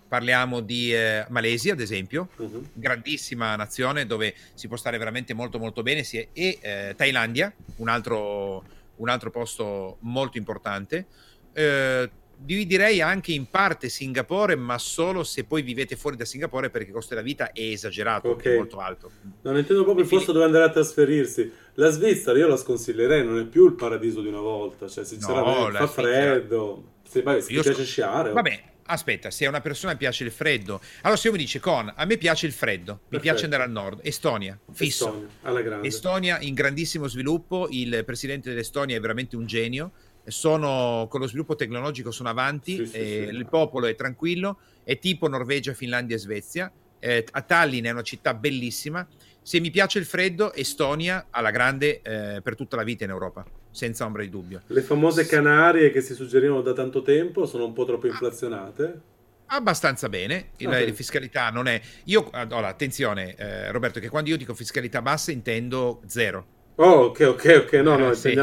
Parliamo 0.07 0.61
di 0.61 0.95
eh, 0.95 1.25
Malesia, 1.29 1.73
ad 1.73 1.81
esempio, 1.81 2.29
uh-huh. 2.37 2.69
grandissima 2.73 3.57
nazione 3.57 4.07
dove 4.07 4.35
si 4.55 4.69
può 4.69 4.77
stare 4.77 4.99
veramente 4.99 5.35
molto 5.35 5.59
molto 5.59 5.83
bene, 5.83 6.05
e 6.11 6.29
eh, 6.33 6.95
Thailandia, 6.97 7.53
un 7.77 7.89
altro, 7.89 8.65
un 8.97 9.09
altro, 9.09 9.31
posto 9.31 9.97
molto 10.01 10.39
importante. 10.39 11.07
Eh, 11.53 12.11
direi 12.37 13.01
anche 13.01 13.33
in 13.33 13.47
parte 13.47 13.89
Singapore, 13.89 14.57
ma 14.57 14.79
solo 14.79 15.25
se 15.25 15.45
poi 15.45 15.63
vivete 15.63 15.97
fuori 15.97 16.17
da 16.17 16.25
Singapore 16.25 16.71
perché 16.71 16.89
il 16.89 16.95
costo 16.95 17.15
della 17.15 17.27
vita 17.27 17.53
è 17.53 17.63
esagerato, 17.63 18.31
okay. 18.31 18.53
è 18.53 18.57
molto 18.57 18.79
alto. 18.79 19.11
Non 19.43 19.57
intendo 19.57 19.85
proprio 19.85 20.05
il 20.05 20.11
posto 20.11 20.33
dove 20.33 20.45
andare 20.45 20.65
a 20.65 20.71
trasferirsi. 20.71 21.51
La 21.75 21.91
Svizzera 21.91 22.39
io 22.39 22.47
la 22.47 22.57
sconsiglierei, 22.57 23.25
non 23.25 23.39
è 23.39 23.45
più 23.47 23.67
il 23.67 23.75
paradiso 23.75 24.21
di 24.21 24.29
una 24.29 24.41
volta, 24.41 24.89
cioè 24.89 25.05
sinceramente 25.05 25.79
no, 25.79 25.87
fa 25.87 25.87
freddo, 25.87 26.85
se, 27.09 27.23
vai, 27.23 27.41
se 27.41 27.49
ti 27.49 27.55
piace 27.55 27.75
sc- 27.75 27.83
sciare. 27.83 28.33
Vabbè, 28.33 28.63
aspetta, 28.87 29.31
se 29.31 29.47
a 29.47 29.49
una 29.49 29.61
persona 29.61 29.97
piace 29.97 30.25
il 30.25 30.31
freddo, 30.31 30.81
allora 31.03 31.19
se 31.19 31.29
io 31.29 31.33
mi 31.33 31.39
dice 31.39 31.61
con, 31.61 31.93
a 31.95 32.05
me 32.05 32.17
piace 32.17 32.47
il 32.47 32.53
freddo, 32.53 32.95
Perfetto. 32.95 33.17
mi 33.17 33.21
piace 33.21 33.45
andare 33.45 33.63
al 33.63 33.71
nord, 33.71 34.01
Estonia, 34.03 34.59
fisso. 34.73 35.29
Estonia, 35.43 35.83
Estonia 35.83 36.41
in 36.41 36.55
grandissimo 36.55 37.07
sviluppo, 37.07 37.69
il 37.71 38.03
presidente 38.05 38.51
dell'Estonia 38.51 38.97
è 38.97 39.01
veramente 39.01 39.37
un 39.37 39.47
genio, 39.47 39.93
sono, 40.27 41.07
con 41.11 41.21
lo 41.21 41.27
sviluppo 41.27 41.55
tecnologico 41.55 42.11
sono 42.11 42.29
avanti, 42.29 42.77
sì, 42.77 42.87
sì, 42.87 42.97
eh, 42.97 43.27
sì. 43.29 43.35
il 43.37 43.47
popolo 43.47 43.87
è 43.87 43.95
tranquillo, 43.95 44.59
è 44.83 44.99
tipo 44.99 45.29
Norvegia, 45.29 45.75
Finlandia 45.75 46.17
e 46.17 46.19
Svezia, 46.19 46.73
eh, 46.99 47.27
a 47.31 47.43
Tallinn 47.43 47.85
è 47.85 47.91
una 47.91 48.03
città 48.03 48.33
bellissima, 48.35 49.07
se 49.45 49.61
mi 49.61 49.71
piace 49.71 49.99
il 49.99 50.07
freddo, 50.07 50.55
Estonia 50.55 51.27
alla 51.29 51.51
grande 51.51 52.01
eh, 52.01 52.41
per 52.41 52.57
tutta 52.57 52.77
la 52.77 52.83
vita 52.83 53.05
in 53.05 53.11
Europa 53.11 53.45
senza 53.71 54.07
ombra 54.07 54.23
di 54.23 54.31
dubbio. 54.31 54.63
Le 54.69 54.81
famose 54.81 55.27
Canarie 55.27 55.91
che 55.91 56.01
si 56.01 56.15
suggerivano 56.15 56.63
da 56.63 56.73
tanto 56.73 57.03
tempo 57.03 57.45
sono 57.45 57.67
un 57.67 57.75
po' 57.75 57.85
troppo 57.85 58.07
inflazionate? 58.07 59.01
Abbastanza 59.47 60.09
bene, 60.09 60.53
la 60.59 60.71
okay. 60.71 60.93
fiscalità 60.95 61.51
non 61.51 61.67
è... 61.67 61.79
Io, 62.05 62.31
allora, 62.33 62.69
attenzione 62.69 63.35
eh, 63.37 63.71
Roberto, 63.71 64.01
che 64.01 64.09
quando 64.09 64.31
io 64.31 64.39
dico 64.39 64.55
fiscalità 64.55 65.03
bassa 65.03 65.31
intendo 65.31 66.01
zero. 66.07 66.54
Oh, 66.77 67.05
ok, 67.05 67.21
ok, 67.29 67.63
ok, 67.65 67.73
no, 67.75 67.97
no, 67.97 68.11
eh, 68.11 68.15
sì. 68.17 68.37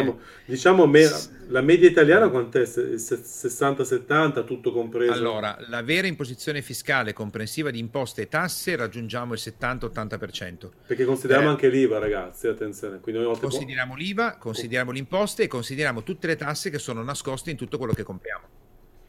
diciamo 0.46 0.86
me, 0.86 1.06
la 1.48 1.60
media 1.60 1.90
italiana 1.90 2.30
quant'è? 2.30 2.62
60-70, 2.62 4.46
tutto 4.46 4.72
compreso? 4.72 5.12
Allora, 5.12 5.58
la 5.68 5.82
vera 5.82 6.08
imposizione 6.08 6.62
fiscale 6.62 7.12
comprensiva 7.12 7.72
di 7.72 7.80
imposte 7.80 8.22
e 8.22 8.30
tasse 8.30 8.78
raggiungiamo 8.78 9.34
il 9.34 9.42
70-80%. 9.44 10.70
Perché 10.88 11.04
consideriamo 11.04 11.48
eh, 11.48 11.52
anche 11.52 11.68
l'IVA, 11.68 12.00
ragazzi, 12.00 12.48
attenzione. 12.48 13.02
Quindi 13.02 13.22
consideriamo 13.38 13.96
può... 13.96 14.02
l'IVA, 14.02 14.38
consideriamo 14.38 14.92
le 14.92 15.00
imposte 15.00 15.44
e 15.44 15.48
consideriamo 15.48 16.04
tutte 16.04 16.28
le 16.28 16.38
tasse 16.38 16.70
che 16.70 16.80
sono 16.80 17.04
nascoste 17.04 17.52
in 17.52 17.58
tutto 17.58 17.78
quello 17.78 17.92
che 17.92 18.04
compriamo. 18.04 18.48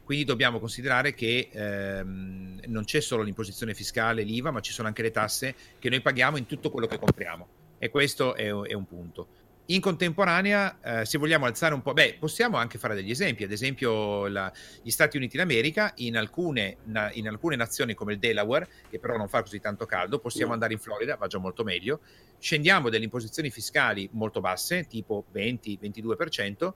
Quindi 0.03 0.25
dobbiamo 0.25 0.59
considerare 0.59 1.13
che 1.13 1.47
ehm, 1.49 2.59
non 2.65 2.83
c'è 2.83 2.99
solo 2.99 3.23
l'imposizione 3.23 3.73
fiscale, 3.73 4.23
l'IVA, 4.23 4.51
ma 4.51 4.59
ci 4.59 4.73
sono 4.73 4.89
anche 4.89 5.01
le 5.01 5.11
tasse 5.11 5.55
che 5.79 5.87
noi 5.89 6.01
paghiamo 6.01 6.35
in 6.35 6.45
tutto 6.45 6.69
quello 6.69 6.87
che 6.87 6.99
compriamo. 6.99 7.47
E 7.83 7.89
questo 7.89 8.33
è, 8.33 8.45
è 8.45 8.71
un 8.71 8.85
punto. 8.85 9.27
In 9.65 9.81
contemporanea, 9.81 11.01
eh, 11.01 11.05
se 11.05 11.17
vogliamo 11.17 11.47
alzare 11.47 11.73
un 11.73 11.81
po', 11.81 11.91
beh, 11.91 12.15
possiamo 12.17 12.55
anche 12.55 12.77
fare 12.77 12.95
degli 12.95 13.11
esempi. 13.11 13.43
Ad 13.43 13.51
esempio, 13.51 14.27
la, 14.27 14.49
gli 14.81 14.89
Stati 14.89 15.17
Uniti 15.17 15.35
d'America, 15.35 15.91
in 15.97 16.15
alcune, 16.15 16.77
na, 16.85 17.11
in 17.11 17.27
alcune, 17.27 17.57
nazioni 17.57 17.93
come 17.93 18.13
il 18.13 18.19
Delaware, 18.19 18.69
che 18.89 18.99
però 18.99 19.17
non 19.17 19.27
fa 19.27 19.41
così 19.41 19.59
tanto 19.59 19.85
caldo, 19.85 20.19
possiamo 20.19 20.53
andare 20.53 20.71
in 20.71 20.79
Florida, 20.79 21.17
va 21.17 21.27
già 21.27 21.39
molto 21.39 21.65
meglio. 21.65 21.99
Scendiamo 22.39 22.89
delle 22.89 23.03
imposizioni 23.03 23.49
fiscali 23.49 24.07
molto 24.13 24.39
basse, 24.39 24.87
tipo 24.87 25.25
20-22%, 25.33 26.73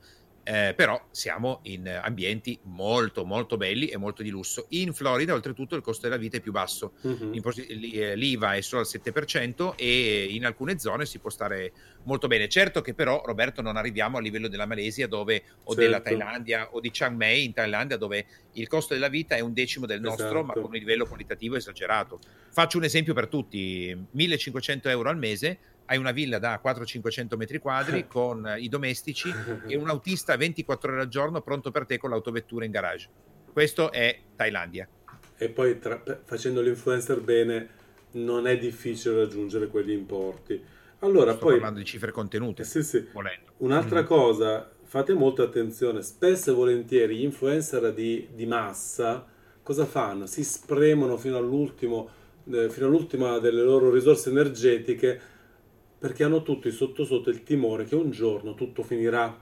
eh, 0.47 0.73
però 0.73 1.07
siamo 1.11 1.59
in 1.63 1.99
ambienti 2.01 2.57
molto 2.63 3.25
molto 3.25 3.57
belli 3.57 3.87
e 3.87 3.97
molto 3.97 4.23
di 4.23 4.29
lusso. 4.29 4.67
In 4.69 4.93
Florida 4.93 5.33
oltretutto 5.33 5.75
il 5.75 5.81
costo 5.81 6.03
della 6.03 6.15
vita 6.15 6.37
è 6.37 6.39
più 6.39 6.53
basso, 6.53 6.93
uh-huh. 7.01 7.31
l'IVA 7.67 8.53
è 8.53 8.61
solo 8.61 8.81
al 8.81 8.87
7% 8.89 9.73
e 9.75 10.27
in 10.29 10.45
alcune 10.45 10.79
zone 10.79 11.05
si 11.05 11.19
può 11.19 11.29
stare 11.29 11.73
molto 12.03 12.27
bene. 12.27 12.47
Certo 12.47 12.79
che 12.79 12.93
però 12.93 13.21
Roberto 13.25 13.61
non 13.61 13.75
arriviamo 13.75 14.17
a 14.17 14.21
livello 14.21 14.47
della 14.47 14.65
Malesia 14.65 15.07
dove, 15.07 15.43
o 15.63 15.73
certo. 15.73 15.81
della 15.81 15.99
Thailandia 15.99 16.69
o 16.71 16.79
di 16.79 16.91
Chiang 16.91 17.17
Mai 17.17 17.43
in 17.43 17.51
Thailandia 17.51 17.97
dove 17.97 18.25
il 18.53 18.67
costo 18.69 18.93
della 18.93 19.09
vita 19.09 19.35
è 19.35 19.41
un 19.41 19.51
decimo 19.51 19.85
del 19.85 19.99
nostro 19.99 20.27
esatto. 20.27 20.43
ma 20.45 20.53
con 20.53 20.63
un 20.63 20.71
livello 20.71 21.05
qualitativo 21.05 21.57
esagerato. 21.57 22.19
Faccio 22.51 22.77
un 22.77 22.85
esempio 22.85 23.13
per 23.13 23.27
tutti, 23.27 23.95
1500 24.11 24.87
euro 24.87 25.09
al 25.09 25.17
mese 25.17 25.59
hai 25.87 25.97
una 25.97 26.11
villa 26.11 26.39
da 26.39 26.61
400-500 26.63 27.35
metri 27.35 27.59
quadri 27.59 28.07
con 28.07 28.55
i 28.57 28.69
domestici 28.69 29.33
e 29.67 29.75
un 29.75 29.89
autista 29.89 30.37
24 30.37 30.91
ore 30.91 31.01
al 31.01 31.07
giorno 31.07 31.41
pronto 31.41 31.71
per 31.71 31.85
te 31.85 31.97
con 31.97 32.11
l'autovettura 32.11 32.63
in 32.63 32.71
garage. 32.71 33.09
Questo 33.51 33.91
è 33.91 34.19
Thailandia. 34.35 34.87
E 35.37 35.49
poi 35.49 35.79
tra, 35.79 36.01
facendo 36.23 36.61
l'influencer 36.61 37.21
bene 37.21 37.69
non 38.11 38.47
è 38.47 38.57
difficile 38.57 39.15
raggiungere 39.15 39.67
quegli 39.67 39.91
importi. 39.91 40.63
Allora, 40.99 41.31
Sto 41.31 41.41
poi, 41.41 41.53
parlando 41.53 41.79
di 41.79 41.85
cifre 41.85 42.11
contenute. 42.11 42.63
Sì, 42.63 42.81
sì. 42.81 43.07
Un'altra 43.57 44.01
mm. 44.01 44.05
cosa, 44.05 44.71
fate 44.83 45.13
molta 45.13 45.43
attenzione, 45.43 46.01
spesso 46.01 46.51
e 46.51 46.53
volentieri 46.53 47.17
gli 47.17 47.23
influencer 47.23 47.93
di, 47.93 48.29
di 48.33 48.45
massa 48.45 49.25
cosa 49.67 49.85
fanno? 49.85 50.27
Si 50.27 50.45
spremono 50.45 51.17
fino 51.17 51.35
all'ultimo, 51.35 52.09
eh, 52.49 52.69
fino 52.69 52.87
all'ultima 52.87 53.37
delle 53.39 53.61
loro 53.61 53.91
risorse 53.91 54.29
energetiche 54.29 55.19
perché 55.99 56.23
hanno 56.23 56.43
tutti 56.43 56.69
sotto 56.71 57.05
sotto 57.05 57.29
il 57.29 57.43
timore 57.43 57.85
che 57.85 57.95
un 57.95 58.11
giorno 58.11 58.53
tutto 58.53 58.83
finirà. 58.83 59.39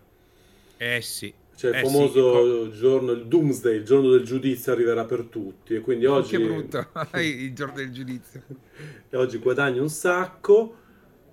Eh 0.78 1.02
sì. 1.02 1.34
Cioè 1.56 1.72
il 1.72 1.78
eh 1.78 1.82
famoso 1.84 2.72
sì, 2.72 2.78
giorno, 2.78 3.12
il 3.12 3.28
doomsday, 3.28 3.78
il 3.78 3.84
giorno 3.86 4.10
del 4.10 4.24
giudizio 4.24 4.74
arriverà 4.74 5.06
per 5.06 5.24
tutti 5.24 5.74
e 5.74 5.80
quindi 5.80 6.06
oggi... 6.06 6.36
Che 6.36 6.44
brutto, 6.44 6.88
il 7.20 7.54
giorno 7.54 7.76
del 7.76 7.92
giudizio. 7.92 8.42
e 9.10 9.18
oggi 9.18 9.38
guadagni 9.38 9.80
un 9.80 9.90
sacco 9.90 10.84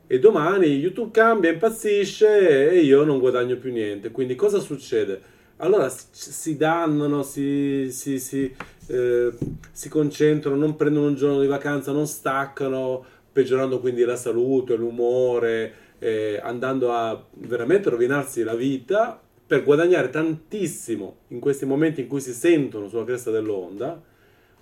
e 0.06 0.18
domani 0.18 0.66
YouTube 0.66 1.10
cambia, 1.10 1.50
impazzisce 1.50 2.70
e 2.70 2.80
io 2.80 3.02
non 3.02 3.18
guadagno 3.18 3.56
più 3.56 3.72
niente. 3.72 4.10
Quindi 4.10 4.36
cosa 4.36 4.60
succede? 4.60 5.20
Allora 5.56 5.88
si 5.88 6.56
dannano, 6.56 7.22
si, 7.22 7.88
si, 7.90 8.18
si, 8.18 8.54
eh, 8.88 9.32
si 9.70 9.88
concentrano, 9.88 10.56
non 10.56 10.76
prendono 10.76 11.06
un 11.06 11.14
giorno 11.14 11.40
di 11.40 11.46
vacanza, 11.46 11.92
non 11.92 12.06
staccano, 12.06 13.04
peggiorando 13.32 13.80
quindi 13.80 14.04
la 14.04 14.16
salute, 14.16 14.76
l'umore, 14.76 15.74
eh, 15.98 16.38
andando 16.42 16.92
a 16.92 17.24
veramente 17.34 17.88
rovinarsi 17.88 18.42
la 18.42 18.54
vita 18.54 19.20
per 19.46 19.64
guadagnare 19.64 20.10
tantissimo 20.10 21.16
in 21.28 21.40
questi 21.40 21.64
momenti 21.66 22.00
in 22.02 22.08
cui 22.08 22.20
si 22.20 22.32
sentono 22.32 22.88
sulla 22.88 23.04
cresta 23.04 23.30
dell'onda. 23.30 24.00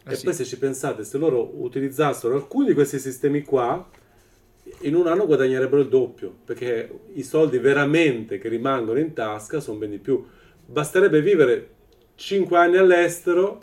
Eh 0.05 0.13
e 0.13 0.17
sì. 0.17 0.25
poi 0.25 0.35
se 0.35 0.45
ci 0.45 0.59
pensate, 0.59 1.05
se 1.05 1.19
loro 1.19 1.63
utilizzassero 1.63 2.35
alcuni 2.35 2.69
di 2.69 2.75
questi 2.75 2.99
sistemi 2.99 3.43
qua, 3.43 3.89
in 4.81 4.95
un 4.95 5.07
anno 5.07 5.27
guadagnerebbero 5.27 5.83
il 5.83 5.89
doppio, 5.89 6.35
perché 6.45 6.91
i 7.15 7.23
soldi 7.23 7.59
veramente 7.59 8.39
che 8.39 8.49
rimangono 8.49 8.99
in 8.99 9.13
tasca 9.13 9.61
sono 9.61 9.79
ben 9.79 9.91
di 9.91 9.99
più. 9.99 10.25
Basterebbe 10.67 11.21
vivere 11.21 11.71
5 12.15 12.59
anni 12.59 12.77
all'estero 12.77 13.63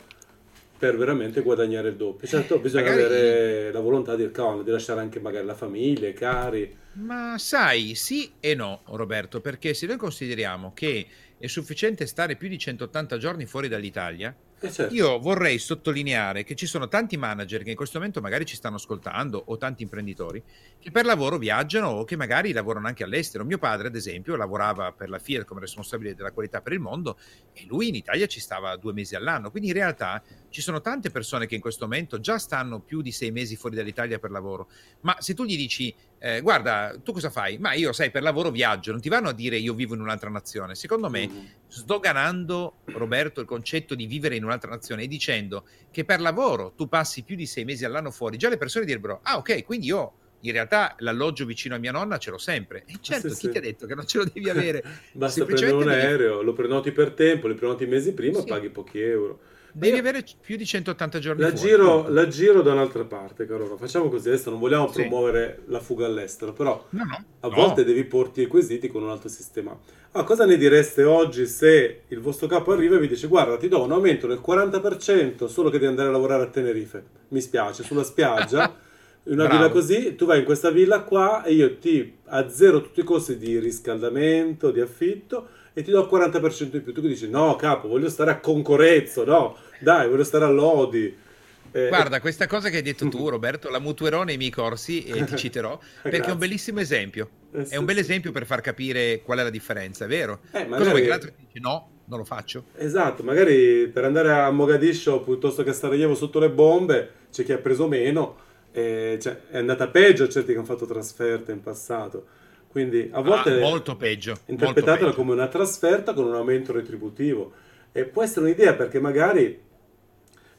per 0.78 0.96
veramente 0.96 1.42
guadagnare 1.42 1.88
il 1.88 1.96
doppio. 1.96 2.26
Certo, 2.26 2.58
bisogna 2.60 2.90
magari... 2.90 3.02
avere 3.02 3.72
la 3.72 3.80
volontà 3.80 4.14
di, 4.14 4.30
di 4.30 4.70
lasciare 4.70 5.00
anche 5.00 5.20
magari 5.20 5.44
la 5.44 5.54
famiglia, 5.54 6.08
i 6.08 6.14
cari. 6.14 6.76
Ma 6.92 7.36
sai, 7.38 7.94
sì 7.94 8.32
e 8.40 8.54
no, 8.54 8.82
Roberto, 8.86 9.40
perché 9.40 9.74
se 9.74 9.86
noi 9.86 9.96
consideriamo 9.96 10.72
che 10.74 11.06
è 11.38 11.46
sufficiente 11.46 12.06
stare 12.06 12.36
più 12.36 12.48
di 12.48 12.58
180 12.58 13.16
giorni 13.18 13.46
fuori 13.46 13.68
dall'Italia, 13.68 14.36
eh 14.60 14.72
certo. 14.72 14.92
Io 14.92 15.20
vorrei 15.20 15.58
sottolineare 15.58 16.42
che 16.42 16.56
ci 16.56 16.66
sono 16.66 16.88
tanti 16.88 17.16
manager 17.16 17.62
che 17.62 17.70
in 17.70 17.76
questo 17.76 17.98
momento 17.98 18.20
magari 18.20 18.44
ci 18.44 18.56
stanno 18.56 18.74
ascoltando 18.74 19.40
o 19.46 19.56
tanti 19.56 19.84
imprenditori 19.84 20.42
che 20.80 20.90
per 20.90 21.04
lavoro 21.04 21.38
viaggiano 21.38 21.88
o 21.90 22.04
che 22.04 22.16
magari 22.16 22.52
lavorano 22.52 22.88
anche 22.88 23.04
all'estero. 23.04 23.44
Mio 23.44 23.58
padre, 23.58 23.86
ad 23.86 23.94
esempio, 23.94 24.34
lavorava 24.34 24.90
per 24.90 25.10
la 25.10 25.20
Fiat 25.20 25.44
come 25.44 25.60
responsabile 25.60 26.14
della 26.14 26.32
qualità 26.32 26.60
per 26.60 26.72
il 26.72 26.80
mondo 26.80 27.18
e 27.52 27.66
lui 27.66 27.88
in 27.88 27.94
Italia 27.94 28.26
ci 28.26 28.40
stava 28.40 28.76
due 28.76 28.92
mesi 28.92 29.14
all'anno. 29.14 29.52
Quindi 29.52 29.68
in 29.68 29.74
realtà 29.74 30.20
ci 30.48 30.60
sono 30.60 30.80
tante 30.80 31.10
persone 31.10 31.46
che 31.46 31.54
in 31.54 31.60
questo 31.60 31.84
momento 31.84 32.18
già 32.18 32.38
stanno 32.38 32.80
più 32.80 33.00
di 33.00 33.12
sei 33.12 33.30
mesi 33.30 33.54
fuori 33.54 33.76
dall'Italia 33.76 34.18
per 34.18 34.32
lavoro. 34.32 34.68
Ma 35.02 35.16
se 35.20 35.34
tu 35.34 35.44
gli 35.44 35.56
dici, 35.56 35.94
eh, 36.18 36.40
guarda, 36.40 36.98
tu 37.02 37.12
cosa 37.12 37.30
fai? 37.30 37.58
Ma 37.58 37.74
io, 37.74 37.92
sai, 37.92 38.10
per 38.10 38.22
lavoro 38.22 38.50
viaggio, 38.50 38.90
non 38.90 39.00
ti 39.00 39.08
vanno 39.08 39.28
a 39.28 39.32
dire 39.32 39.56
io 39.56 39.74
vivo 39.74 39.94
in 39.94 40.00
un'altra 40.00 40.30
nazione. 40.30 40.74
Secondo 40.74 41.08
me, 41.08 41.28
mm-hmm. 41.28 41.44
sdoganando, 41.68 42.78
Roberto, 42.86 43.40
il 43.40 43.46
concetto 43.46 43.94
di 43.94 44.06
vivere 44.06 44.34
in 44.36 44.44
un'altra 44.44 44.70
nazione 44.70 45.04
e 45.04 45.08
dicendo 45.08 45.64
che 45.90 46.04
per 46.04 46.20
lavoro 46.20 46.72
tu 46.76 46.88
passi 46.88 47.22
più 47.22 47.36
di 47.36 47.46
sei 47.46 47.64
mesi 47.64 47.84
all'anno 47.84 48.10
fuori, 48.10 48.36
già 48.36 48.48
le 48.48 48.56
persone 48.56 48.84
direbbero, 48.84 49.20
ah 49.22 49.36
ok, 49.36 49.64
quindi 49.64 49.86
io 49.86 50.14
in 50.42 50.52
realtà 50.52 50.94
l'alloggio 50.98 51.44
vicino 51.44 51.74
a 51.74 51.78
mia 51.78 51.92
nonna 51.92 52.18
ce 52.18 52.30
l'ho 52.30 52.38
sempre. 52.38 52.84
E 52.86 52.98
certo, 53.00 53.28
sì, 53.28 53.34
chi 53.34 53.46
sì. 53.46 53.50
ti 53.52 53.58
ha 53.58 53.60
detto 53.60 53.86
che 53.86 53.94
non 53.94 54.06
ce 54.06 54.18
lo 54.18 54.24
devi 54.24 54.48
avere? 54.50 54.82
Basta 55.12 55.44
prendere 55.44 55.72
un 55.72 55.88
aereo, 55.88 56.34
devi... 56.34 56.44
lo 56.44 56.52
prenoti 56.52 56.92
per 56.92 57.12
tempo, 57.12 57.48
lo 57.48 57.54
prenoti 57.54 57.86
mesi 57.86 58.12
prima, 58.12 58.40
sì. 58.40 58.46
paghi 58.46 58.70
pochi 58.70 59.00
euro. 59.00 59.40
Devi 59.78 59.94
Io... 59.94 60.00
avere 60.00 60.24
più 60.40 60.56
di 60.56 60.66
180 60.66 61.18
giorni 61.20 61.40
la 61.40 61.50
fuori. 61.50 61.68
Giro, 61.68 62.08
la 62.08 62.26
giro 62.26 62.62
da 62.62 62.72
un'altra 62.72 63.04
parte, 63.04 63.46
caro. 63.46 63.76
Facciamo 63.76 64.08
così, 64.08 64.28
adesso 64.28 64.50
non 64.50 64.58
vogliamo 64.58 64.90
promuovere 64.90 65.62
la 65.66 65.78
fuga 65.78 66.04
all'estero, 66.04 66.52
però 66.52 66.84
no, 66.90 67.04
no, 67.04 67.24
a 67.40 67.48
volte 67.48 67.84
devi 67.84 68.02
porti 68.02 68.42
i 68.42 68.46
quesiti 68.46 68.88
con 68.88 69.04
un 69.04 69.10
altro 69.10 69.28
sistema. 69.28 69.78
Ah, 70.12 70.24
cosa 70.24 70.46
ne 70.46 70.56
direste 70.56 71.04
oggi 71.04 71.46
se 71.46 72.00
il 72.08 72.18
vostro 72.18 72.48
capo 72.48 72.72
arriva 72.72 72.96
e 72.96 72.98
vi 72.98 73.06
dice 73.06 73.28
guarda 73.28 73.56
ti 73.56 73.68
do 73.68 73.82
un 73.82 73.92
aumento 73.92 74.26
del 74.26 74.42
40% 74.44 75.46
solo 75.46 75.68
che 75.68 75.78
devi 75.78 75.90
andare 75.90 76.08
a 76.08 76.12
lavorare 76.12 76.42
a 76.42 76.46
Tenerife, 76.46 77.04
mi 77.28 77.40
spiace, 77.40 77.84
sulla 77.84 78.02
spiaggia, 78.02 78.74
una 79.24 79.44
Bravo. 79.44 79.56
villa 79.56 79.70
così, 79.70 80.16
tu 80.16 80.26
vai 80.26 80.40
in 80.40 80.44
questa 80.44 80.70
villa 80.70 81.02
qua 81.02 81.44
e 81.44 81.52
io 81.52 81.76
ti 81.76 82.16
azzero 82.24 82.80
tutti 82.80 83.00
i 83.00 83.04
costi 83.04 83.36
di 83.36 83.60
riscaldamento, 83.60 84.72
di 84.72 84.80
affitto 84.80 85.50
e 85.72 85.82
ti 85.82 85.92
do 85.92 86.00
il 86.00 86.08
40% 86.10 86.74
in 86.74 86.82
più. 86.82 86.92
Tu 86.92 87.00
che 87.00 87.06
dici 87.06 87.30
no 87.30 87.54
capo, 87.54 87.86
voglio 87.86 88.08
stare 88.08 88.32
a 88.32 88.40
Concorezzo, 88.40 89.24
no, 89.24 89.56
dai, 89.78 90.08
voglio 90.08 90.24
stare 90.24 90.44
a 90.44 90.48
Lodi. 90.48 91.26
Eh, 91.70 91.88
Guarda, 91.88 92.20
questa 92.20 92.46
cosa 92.46 92.70
che 92.70 92.76
hai 92.76 92.82
detto 92.82 93.08
tu, 93.08 93.28
Roberto, 93.28 93.68
la 93.68 93.78
mutuerò 93.78 94.24
nei 94.24 94.36
miei 94.36 94.50
corsi 94.50 95.04
e 95.04 95.24
ti 95.24 95.36
citerò 95.36 95.78
perché 96.02 96.28
è 96.28 96.32
un 96.32 96.38
bellissimo 96.38 96.80
esempio. 96.80 97.28
Eh, 97.52 97.64
sì, 97.64 97.74
è 97.74 97.76
un 97.76 97.84
bel 97.84 97.98
esempio 97.98 98.32
per 98.32 98.46
far 98.46 98.60
capire 98.60 99.22
qual 99.22 99.38
è 99.38 99.42
la 99.42 99.50
differenza, 99.50 100.04
è 100.04 100.08
vero? 100.08 100.40
Eh, 100.52 100.64
magari... 100.64 100.78
Cosa 100.78 100.90
vuoi 100.90 101.02
che 101.02 101.08
l'altro 101.08 101.32
dice 101.36 101.60
no, 101.60 101.90
non 102.06 102.18
lo 102.18 102.24
faccio? 102.24 102.64
Esatto, 102.76 103.22
magari 103.22 103.88
per 103.88 104.04
andare 104.04 104.32
a 104.32 104.50
Mogadiscio 104.50 105.20
piuttosto 105.20 105.62
che 105.62 105.70
a 105.70 105.74
Sarajevo 105.74 106.14
sotto 106.14 106.38
le 106.38 106.50
bombe 106.50 107.10
c'è 107.30 107.44
chi 107.44 107.52
ha 107.52 107.58
preso 107.58 107.86
meno, 107.86 108.36
eh, 108.72 109.18
cioè, 109.20 109.40
è 109.50 109.58
andata 109.58 109.88
peggio 109.88 110.28
certi 110.28 110.52
che 110.52 110.58
hanno 110.58 110.66
fatto 110.66 110.86
trasferte 110.86 111.52
in 111.52 111.60
passato. 111.60 112.26
Quindi 112.68 113.08
a 113.12 113.20
volte 113.22 113.52
ah, 113.52 113.60
molto 113.60 113.96
peggio. 113.96 114.38
Interpretatela 114.46 114.90
molto 114.90 115.04
peggio. 115.06 115.16
come 115.16 115.32
una 115.32 115.48
trasferta 115.48 116.12
con 116.12 116.26
un 116.26 116.34
aumento 116.34 116.72
retributivo. 116.72 117.52
E 117.92 118.04
può 118.04 118.22
essere 118.22 118.44
un'idea 118.44 118.74
perché 118.74 119.00
magari 119.00 119.58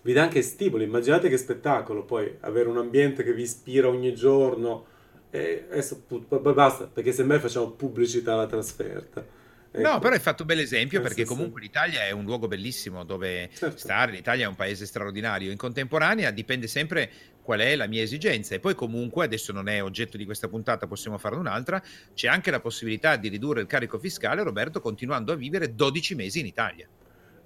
vi 0.10 0.16
dà 0.16 0.24
anche 0.24 0.42
stimoli. 0.42 0.86
Immaginate 0.86 1.30
che 1.30 1.38
spettacolo 1.38 2.04
poi 2.04 2.36
avere 2.40 2.68
un 2.68 2.78
ambiente 2.78 3.24
che 3.24 3.32
vi 3.32 3.44
ispira 3.44 3.88
ogni 3.88 4.16
giorno. 4.16 4.86
E 5.30 5.68
adesso 5.70 6.04
basta, 6.52 6.88
perché 6.88 7.12
semmai 7.12 7.40
facciamo 7.40 7.70
pubblicità 7.70 8.34
alla 8.34 8.48
trasferta. 8.48 9.24
Ecco. 9.72 9.88
No, 9.88 10.00
però 10.00 10.16
hai 10.16 10.20
fatto 10.20 10.42
un 10.42 10.48
bel 10.48 10.62
esempio 10.62 10.98
eh, 10.98 11.04
perché 11.04 11.22
sì, 11.22 11.28
comunque 11.28 11.62
sì. 11.62 11.68
l'Italia 11.68 12.04
è 12.04 12.10
un 12.10 12.24
luogo 12.24 12.48
bellissimo 12.48 13.04
dove 13.04 13.52
certo. 13.54 13.78
stare, 13.78 14.12
l'Italia 14.12 14.46
è 14.46 14.48
un 14.48 14.56
paese 14.56 14.88
straordinario. 14.88 15.52
In 15.52 15.58
contemporanea 15.58 16.32
dipende 16.32 16.66
sempre 16.66 17.12
qual 17.44 17.60
è 17.60 17.76
la 17.76 17.86
mia 17.86 18.02
esigenza 18.02 18.56
e 18.56 18.60
poi 18.60 18.74
comunque, 18.74 19.26
adesso 19.26 19.54
non 19.54 19.70
è 19.70 19.84
oggetto 19.84 20.18
di 20.18 20.26
questa 20.26 20.48
puntata, 20.48 20.88
possiamo 20.88 21.20
farne 21.20 21.38
un'altra, 21.38 21.80
c'è 22.16 22.28
anche 22.28 22.50
la 22.50 22.60
possibilità 22.60 23.16
di 23.16 23.28
ridurre 23.28 23.62
il 23.62 23.68
carico 23.68 24.00
fiscale, 24.00 24.42
Roberto, 24.42 24.82
continuando 24.82 25.34
a 25.34 25.36
vivere 25.36 25.76
12 25.76 26.16
mesi 26.16 26.40
in 26.40 26.48
Italia. 26.48 26.88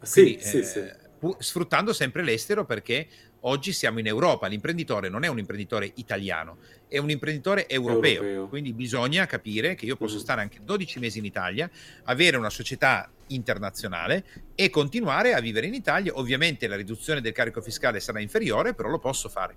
Sì, 0.01 0.21
Quindi, 0.21 0.43
sì, 0.43 0.57
eh, 0.59 0.63
sì. 0.63 1.02
Sfruttando 1.39 1.93
sempre 1.93 2.23
l'estero 2.23 2.65
perché 2.65 3.07
oggi 3.41 3.71
siamo 3.71 3.99
in 3.99 4.07
Europa, 4.07 4.47
l'imprenditore 4.47 5.09
non 5.09 5.23
è 5.23 5.27
un 5.27 5.39
imprenditore 5.39 5.91
italiano, 5.95 6.57
è 6.87 6.97
un 6.97 7.09
imprenditore 7.09 7.67
europeo, 7.67 8.21
europeo. 8.21 8.47
quindi 8.47 8.73
bisogna 8.73 9.25
capire 9.25 9.75
che 9.75 9.85
io 9.85 9.95
posso 9.95 10.17
mm. 10.17 10.19
stare 10.19 10.41
anche 10.41 10.59
12 10.63 10.99
mesi 10.99 11.19
in 11.19 11.25
Italia, 11.25 11.69
avere 12.03 12.37
una 12.37 12.49
società 12.49 13.09
internazionale 13.27 14.25
e 14.55 14.69
continuare 14.69 15.33
a 15.33 15.39
vivere 15.39 15.67
in 15.67 15.73
Italia. 15.73 16.13
Ovviamente 16.15 16.67
la 16.67 16.75
riduzione 16.75 17.21
del 17.21 17.31
carico 17.31 17.61
fiscale 17.61 17.99
sarà 17.99 18.19
inferiore, 18.19 18.73
però 18.73 18.89
lo 18.89 18.99
posso 18.99 19.29
fare. 19.29 19.55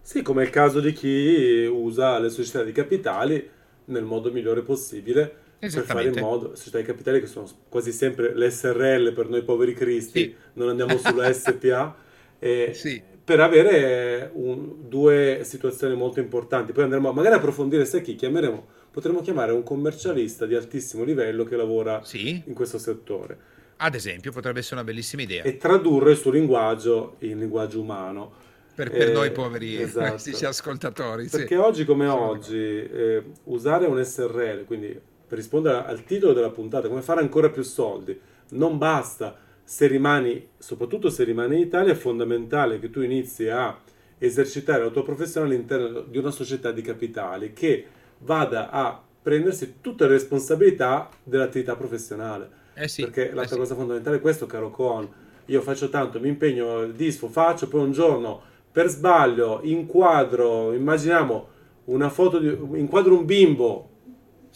Sì, 0.00 0.22
come 0.22 0.42
è 0.42 0.46
il 0.46 0.52
caso 0.52 0.80
di 0.80 0.92
chi 0.92 1.66
usa 1.66 2.18
le 2.18 2.30
società 2.30 2.62
di 2.62 2.72
capitali 2.72 3.50
nel 3.86 4.04
modo 4.04 4.30
migliore 4.30 4.62
possibile 4.62 5.44
per 5.58 5.84
fare 5.84 6.04
in 6.04 6.18
modo, 6.18 6.54
società 6.54 6.78
di 6.78 6.84
capitali 6.84 7.20
che 7.20 7.26
sono 7.26 7.48
quasi 7.68 7.92
sempre 7.92 8.34
l'SRL 8.34 9.12
per 9.12 9.28
noi 9.28 9.42
poveri 9.42 9.74
cristi, 9.74 10.20
sì. 10.20 10.34
non 10.54 10.68
andiamo 10.68 10.96
sulla 10.98 11.32
SPA 11.32 11.96
eh, 12.38 12.72
sì. 12.74 13.02
per 13.24 13.40
avere 13.40 14.30
un, 14.34 14.88
due 14.88 15.40
situazioni 15.44 15.94
molto 15.94 16.20
importanti. 16.20 16.72
Poi 16.72 16.84
andremo 16.84 17.12
magari 17.12 17.34
a 17.34 17.38
approfondire 17.38 17.84
se 17.84 18.02
chi 18.02 18.14
chiameremo, 18.14 18.66
potremmo 18.90 19.20
chiamare 19.20 19.52
un 19.52 19.62
commercialista 19.62 20.46
di 20.46 20.54
altissimo 20.54 21.04
livello 21.04 21.44
che 21.44 21.56
lavora 21.56 22.02
sì. 22.04 22.42
in 22.44 22.54
questo 22.54 22.78
settore. 22.78 23.54
Ad 23.78 23.94
esempio, 23.94 24.32
potrebbe 24.32 24.60
essere 24.60 24.76
una 24.76 24.84
bellissima 24.84 25.22
idea. 25.22 25.42
E 25.42 25.58
tradurre 25.58 26.12
il 26.12 26.16
suo 26.16 26.30
linguaggio 26.30 27.16
in 27.20 27.38
linguaggio 27.38 27.80
umano. 27.80 28.44
Per, 28.74 28.90
per 28.90 29.08
eh, 29.08 29.12
noi 29.12 29.32
poveri 29.32 29.80
esatto. 29.80 30.46
ascoltatori. 30.46 31.28
Perché 31.28 31.56
oggi 31.56 31.84
come 31.84 32.06
oggi 32.06 32.56
eh, 32.56 33.22
usare 33.44 33.86
un 33.86 34.02
SRL, 34.02 34.64
quindi 34.64 34.98
per 35.26 35.38
rispondere 35.38 35.84
al 35.84 36.04
titolo 36.04 36.32
della 36.32 36.50
puntata, 36.50 36.88
come 36.88 37.02
fare 37.02 37.20
ancora 37.20 37.50
più 37.50 37.62
soldi, 37.62 38.18
non 38.50 38.78
basta 38.78 39.36
se 39.62 39.86
rimani, 39.86 40.48
soprattutto 40.58 41.10
se 41.10 41.24
rimani 41.24 41.56
in 41.56 41.62
Italia, 41.62 41.92
è 41.92 41.96
fondamentale 41.96 42.78
che 42.78 42.90
tu 42.90 43.00
inizi 43.00 43.48
a 43.48 43.76
esercitare 44.18 44.84
la 44.84 44.90
tua 44.90 45.02
professione 45.02 45.46
all'interno 45.46 46.02
di 46.02 46.18
una 46.18 46.30
società 46.30 46.70
di 46.70 46.82
capitali 46.82 47.52
che 47.52 47.84
vada 48.18 48.70
a 48.70 49.02
prendersi 49.22 49.78
tutte 49.80 50.04
le 50.04 50.12
responsabilità 50.12 51.08
dell'attività 51.24 51.74
professionale. 51.74 52.64
Eh 52.74 52.86
sì, 52.86 53.02
Perché 53.02 53.32
l'altra 53.32 53.56
eh 53.56 53.58
cosa 53.58 53.74
fondamentale 53.74 54.16
è 54.16 54.20
questo, 54.20 54.46
caro 54.46 54.70
Coan. 54.70 55.08
Io 55.46 55.60
faccio 55.62 55.88
tanto, 55.88 56.20
mi 56.20 56.28
impegno, 56.28 56.86
disfo, 56.86 57.28
faccio, 57.28 57.68
poi 57.68 57.82
un 57.82 57.92
giorno 57.92 58.40
per 58.70 58.88
sbaglio 58.88 59.60
inquadro, 59.62 60.72
immaginiamo 60.74 61.48
una 61.86 62.08
foto 62.08 62.38
di, 62.38 62.48
inquadro 62.78 63.16
un 63.16 63.24
bimbo 63.24 63.90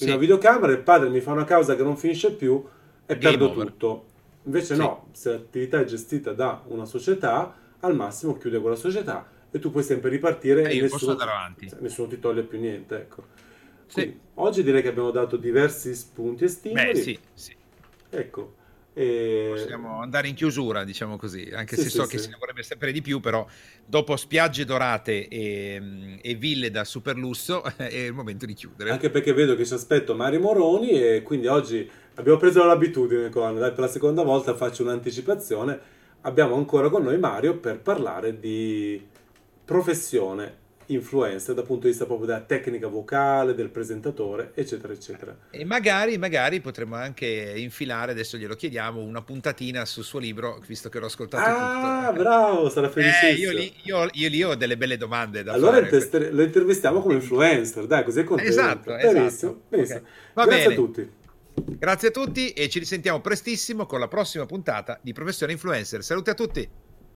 sì. 0.04 0.10
una 0.10 0.16
videocamera, 0.16 0.72
il 0.72 0.80
padre 0.80 1.08
mi 1.08 1.20
fa 1.20 1.32
una 1.32 1.44
causa 1.44 1.76
che 1.76 1.82
non 1.82 1.96
finisce 1.96 2.32
più 2.32 2.64
e 3.06 3.18
Game 3.18 3.36
perdo 3.36 3.50
over. 3.50 3.66
tutto. 3.66 4.04
Invece 4.44 4.74
sì. 4.74 4.80
no, 4.80 5.08
se 5.12 5.30
l'attività 5.30 5.80
è 5.80 5.84
gestita 5.84 6.32
da 6.32 6.62
una 6.66 6.84
società, 6.84 7.54
al 7.80 7.94
massimo 7.94 8.36
chiude 8.36 8.60
quella 8.60 8.76
società 8.76 9.28
e 9.50 9.58
tu 9.58 9.70
puoi 9.70 9.82
sempre 9.82 10.10
ripartire 10.10 10.70
e, 10.70 10.78
e 10.78 10.80
nessuno, 10.82 11.16
nessuno, 11.80 12.08
ti 12.08 12.18
toglie 12.18 12.42
più 12.42 12.58
niente. 12.58 12.96
Ecco. 12.96 13.24
Quindi, 13.92 14.12
sì. 14.12 14.20
Oggi 14.34 14.62
direi 14.62 14.82
che 14.82 14.88
abbiamo 14.88 15.10
dato 15.10 15.36
diversi 15.36 15.94
spunti 15.94 16.44
e 16.44 16.48
stimoli. 16.48 16.92
Beh, 16.92 16.94
sì, 16.94 17.18
sì. 17.34 17.54
Ecco. 18.08 18.54
E... 18.92 19.50
Possiamo 19.52 20.00
andare 20.00 20.28
in 20.28 20.34
chiusura, 20.34 20.84
diciamo 20.84 21.16
così, 21.16 21.50
anche 21.52 21.76
sì, 21.76 21.82
se 21.82 21.88
so 21.90 22.06
che 22.06 22.18
si 22.18 22.30
vorrebbe 22.38 22.62
sempre 22.62 22.92
di 22.92 23.00
più, 23.00 23.20
però 23.20 23.46
dopo 23.86 24.16
spiagge 24.16 24.64
dorate 24.64 25.28
e, 25.28 26.18
e 26.20 26.34
ville 26.34 26.70
da 26.70 26.84
super 26.84 27.16
lusso 27.16 27.62
è 27.76 27.96
il 27.96 28.12
momento 28.12 28.46
di 28.46 28.54
chiudere. 28.54 28.90
Anche 28.90 29.10
perché 29.10 29.32
vedo 29.32 29.54
che 29.54 29.64
ci 29.64 29.74
aspetto 29.74 30.14
Mario 30.14 30.40
Moroni 30.40 30.90
e 30.90 31.22
quindi 31.22 31.46
oggi 31.46 31.88
abbiamo 32.14 32.38
preso 32.38 32.64
l'abitudine 32.64 33.28
con, 33.30 33.58
dai, 33.58 33.70
per 33.70 33.80
la 33.80 33.88
seconda 33.88 34.22
volta 34.22 34.54
faccio 34.54 34.82
un'anticipazione, 34.82 35.78
abbiamo 36.22 36.56
ancora 36.56 36.88
con 36.88 37.02
noi 37.04 37.18
Mario 37.18 37.58
per 37.58 37.80
parlare 37.80 38.38
di 38.38 39.06
professione 39.64 40.59
influencer 40.92 41.54
dal 41.54 41.64
punto 41.64 41.82
di 41.82 41.88
vista 41.90 42.06
proprio 42.06 42.26
della 42.26 42.40
tecnica 42.40 42.88
vocale, 42.88 43.54
del 43.54 43.70
presentatore, 43.70 44.52
eccetera, 44.54 44.92
eccetera. 44.92 45.36
E 45.50 45.64
magari, 45.64 46.18
magari 46.18 46.60
potremmo 46.60 46.96
anche 46.96 47.54
infilare, 47.56 48.12
adesso 48.12 48.36
glielo 48.36 48.54
chiediamo, 48.54 49.00
una 49.00 49.22
puntatina 49.22 49.84
sul 49.84 50.04
suo 50.04 50.18
libro, 50.18 50.60
visto 50.66 50.88
che 50.88 50.98
l'ho 50.98 51.06
ascoltato 51.06 51.48
ah, 51.48 52.08
tutto. 52.08 52.22
bravo, 52.22 52.68
sarà 52.68 52.88
felicissimo. 52.88 53.30
Eh, 53.30 53.34
io, 53.34 53.52
lì, 53.52 53.72
io, 53.82 54.08
io, 54.12 54.28
lì, 54.28 54.42
ho 54.42 54.54
delle 54.54 54.76
belle 54.76 54.96
domande 54.96 55.42
da 55.42 55.52
allora 55.52 55.82
fare. 55.82 55.96
Allora 55.96 56.30
lo 56.30 56.42
intervistiamo 56.42 57.00
come 57.00 57.14
influencer, 57.14 57.86
dai, 57.86 58.04
così 58.04 58.20
è 58.20 58.24
contento. 58.24 58.50
Esatto, 58.50 58.94
benissimo, 58.94 59.20
esatto. 59.20 59.60
benissimo. 59.68 60.00
Okay. 60.34 60.46
Grazie 60.46 60.68
bene. 60.68 60.72
a 60.72 60.76
tutti. 60.76 61.10
Grazie 61.62 62.08
a 62.08 62.10
tutti 62.10 62.50
e 62.52 62.68
ci 62.68 62.78
risentiamo 62.78 63.20
prestissimo 63.20 63.86
con 63.86 64.00
la 64.00 64.08
prossima 64.08 64.46
puntata 64.46 64.98
di 65.02 65.12
Professione 65.12 65.52
Influencer. 65.52 66.02
Saluti 66.02 66.30
a 66.30 66.34
tutti! 66.34 66.89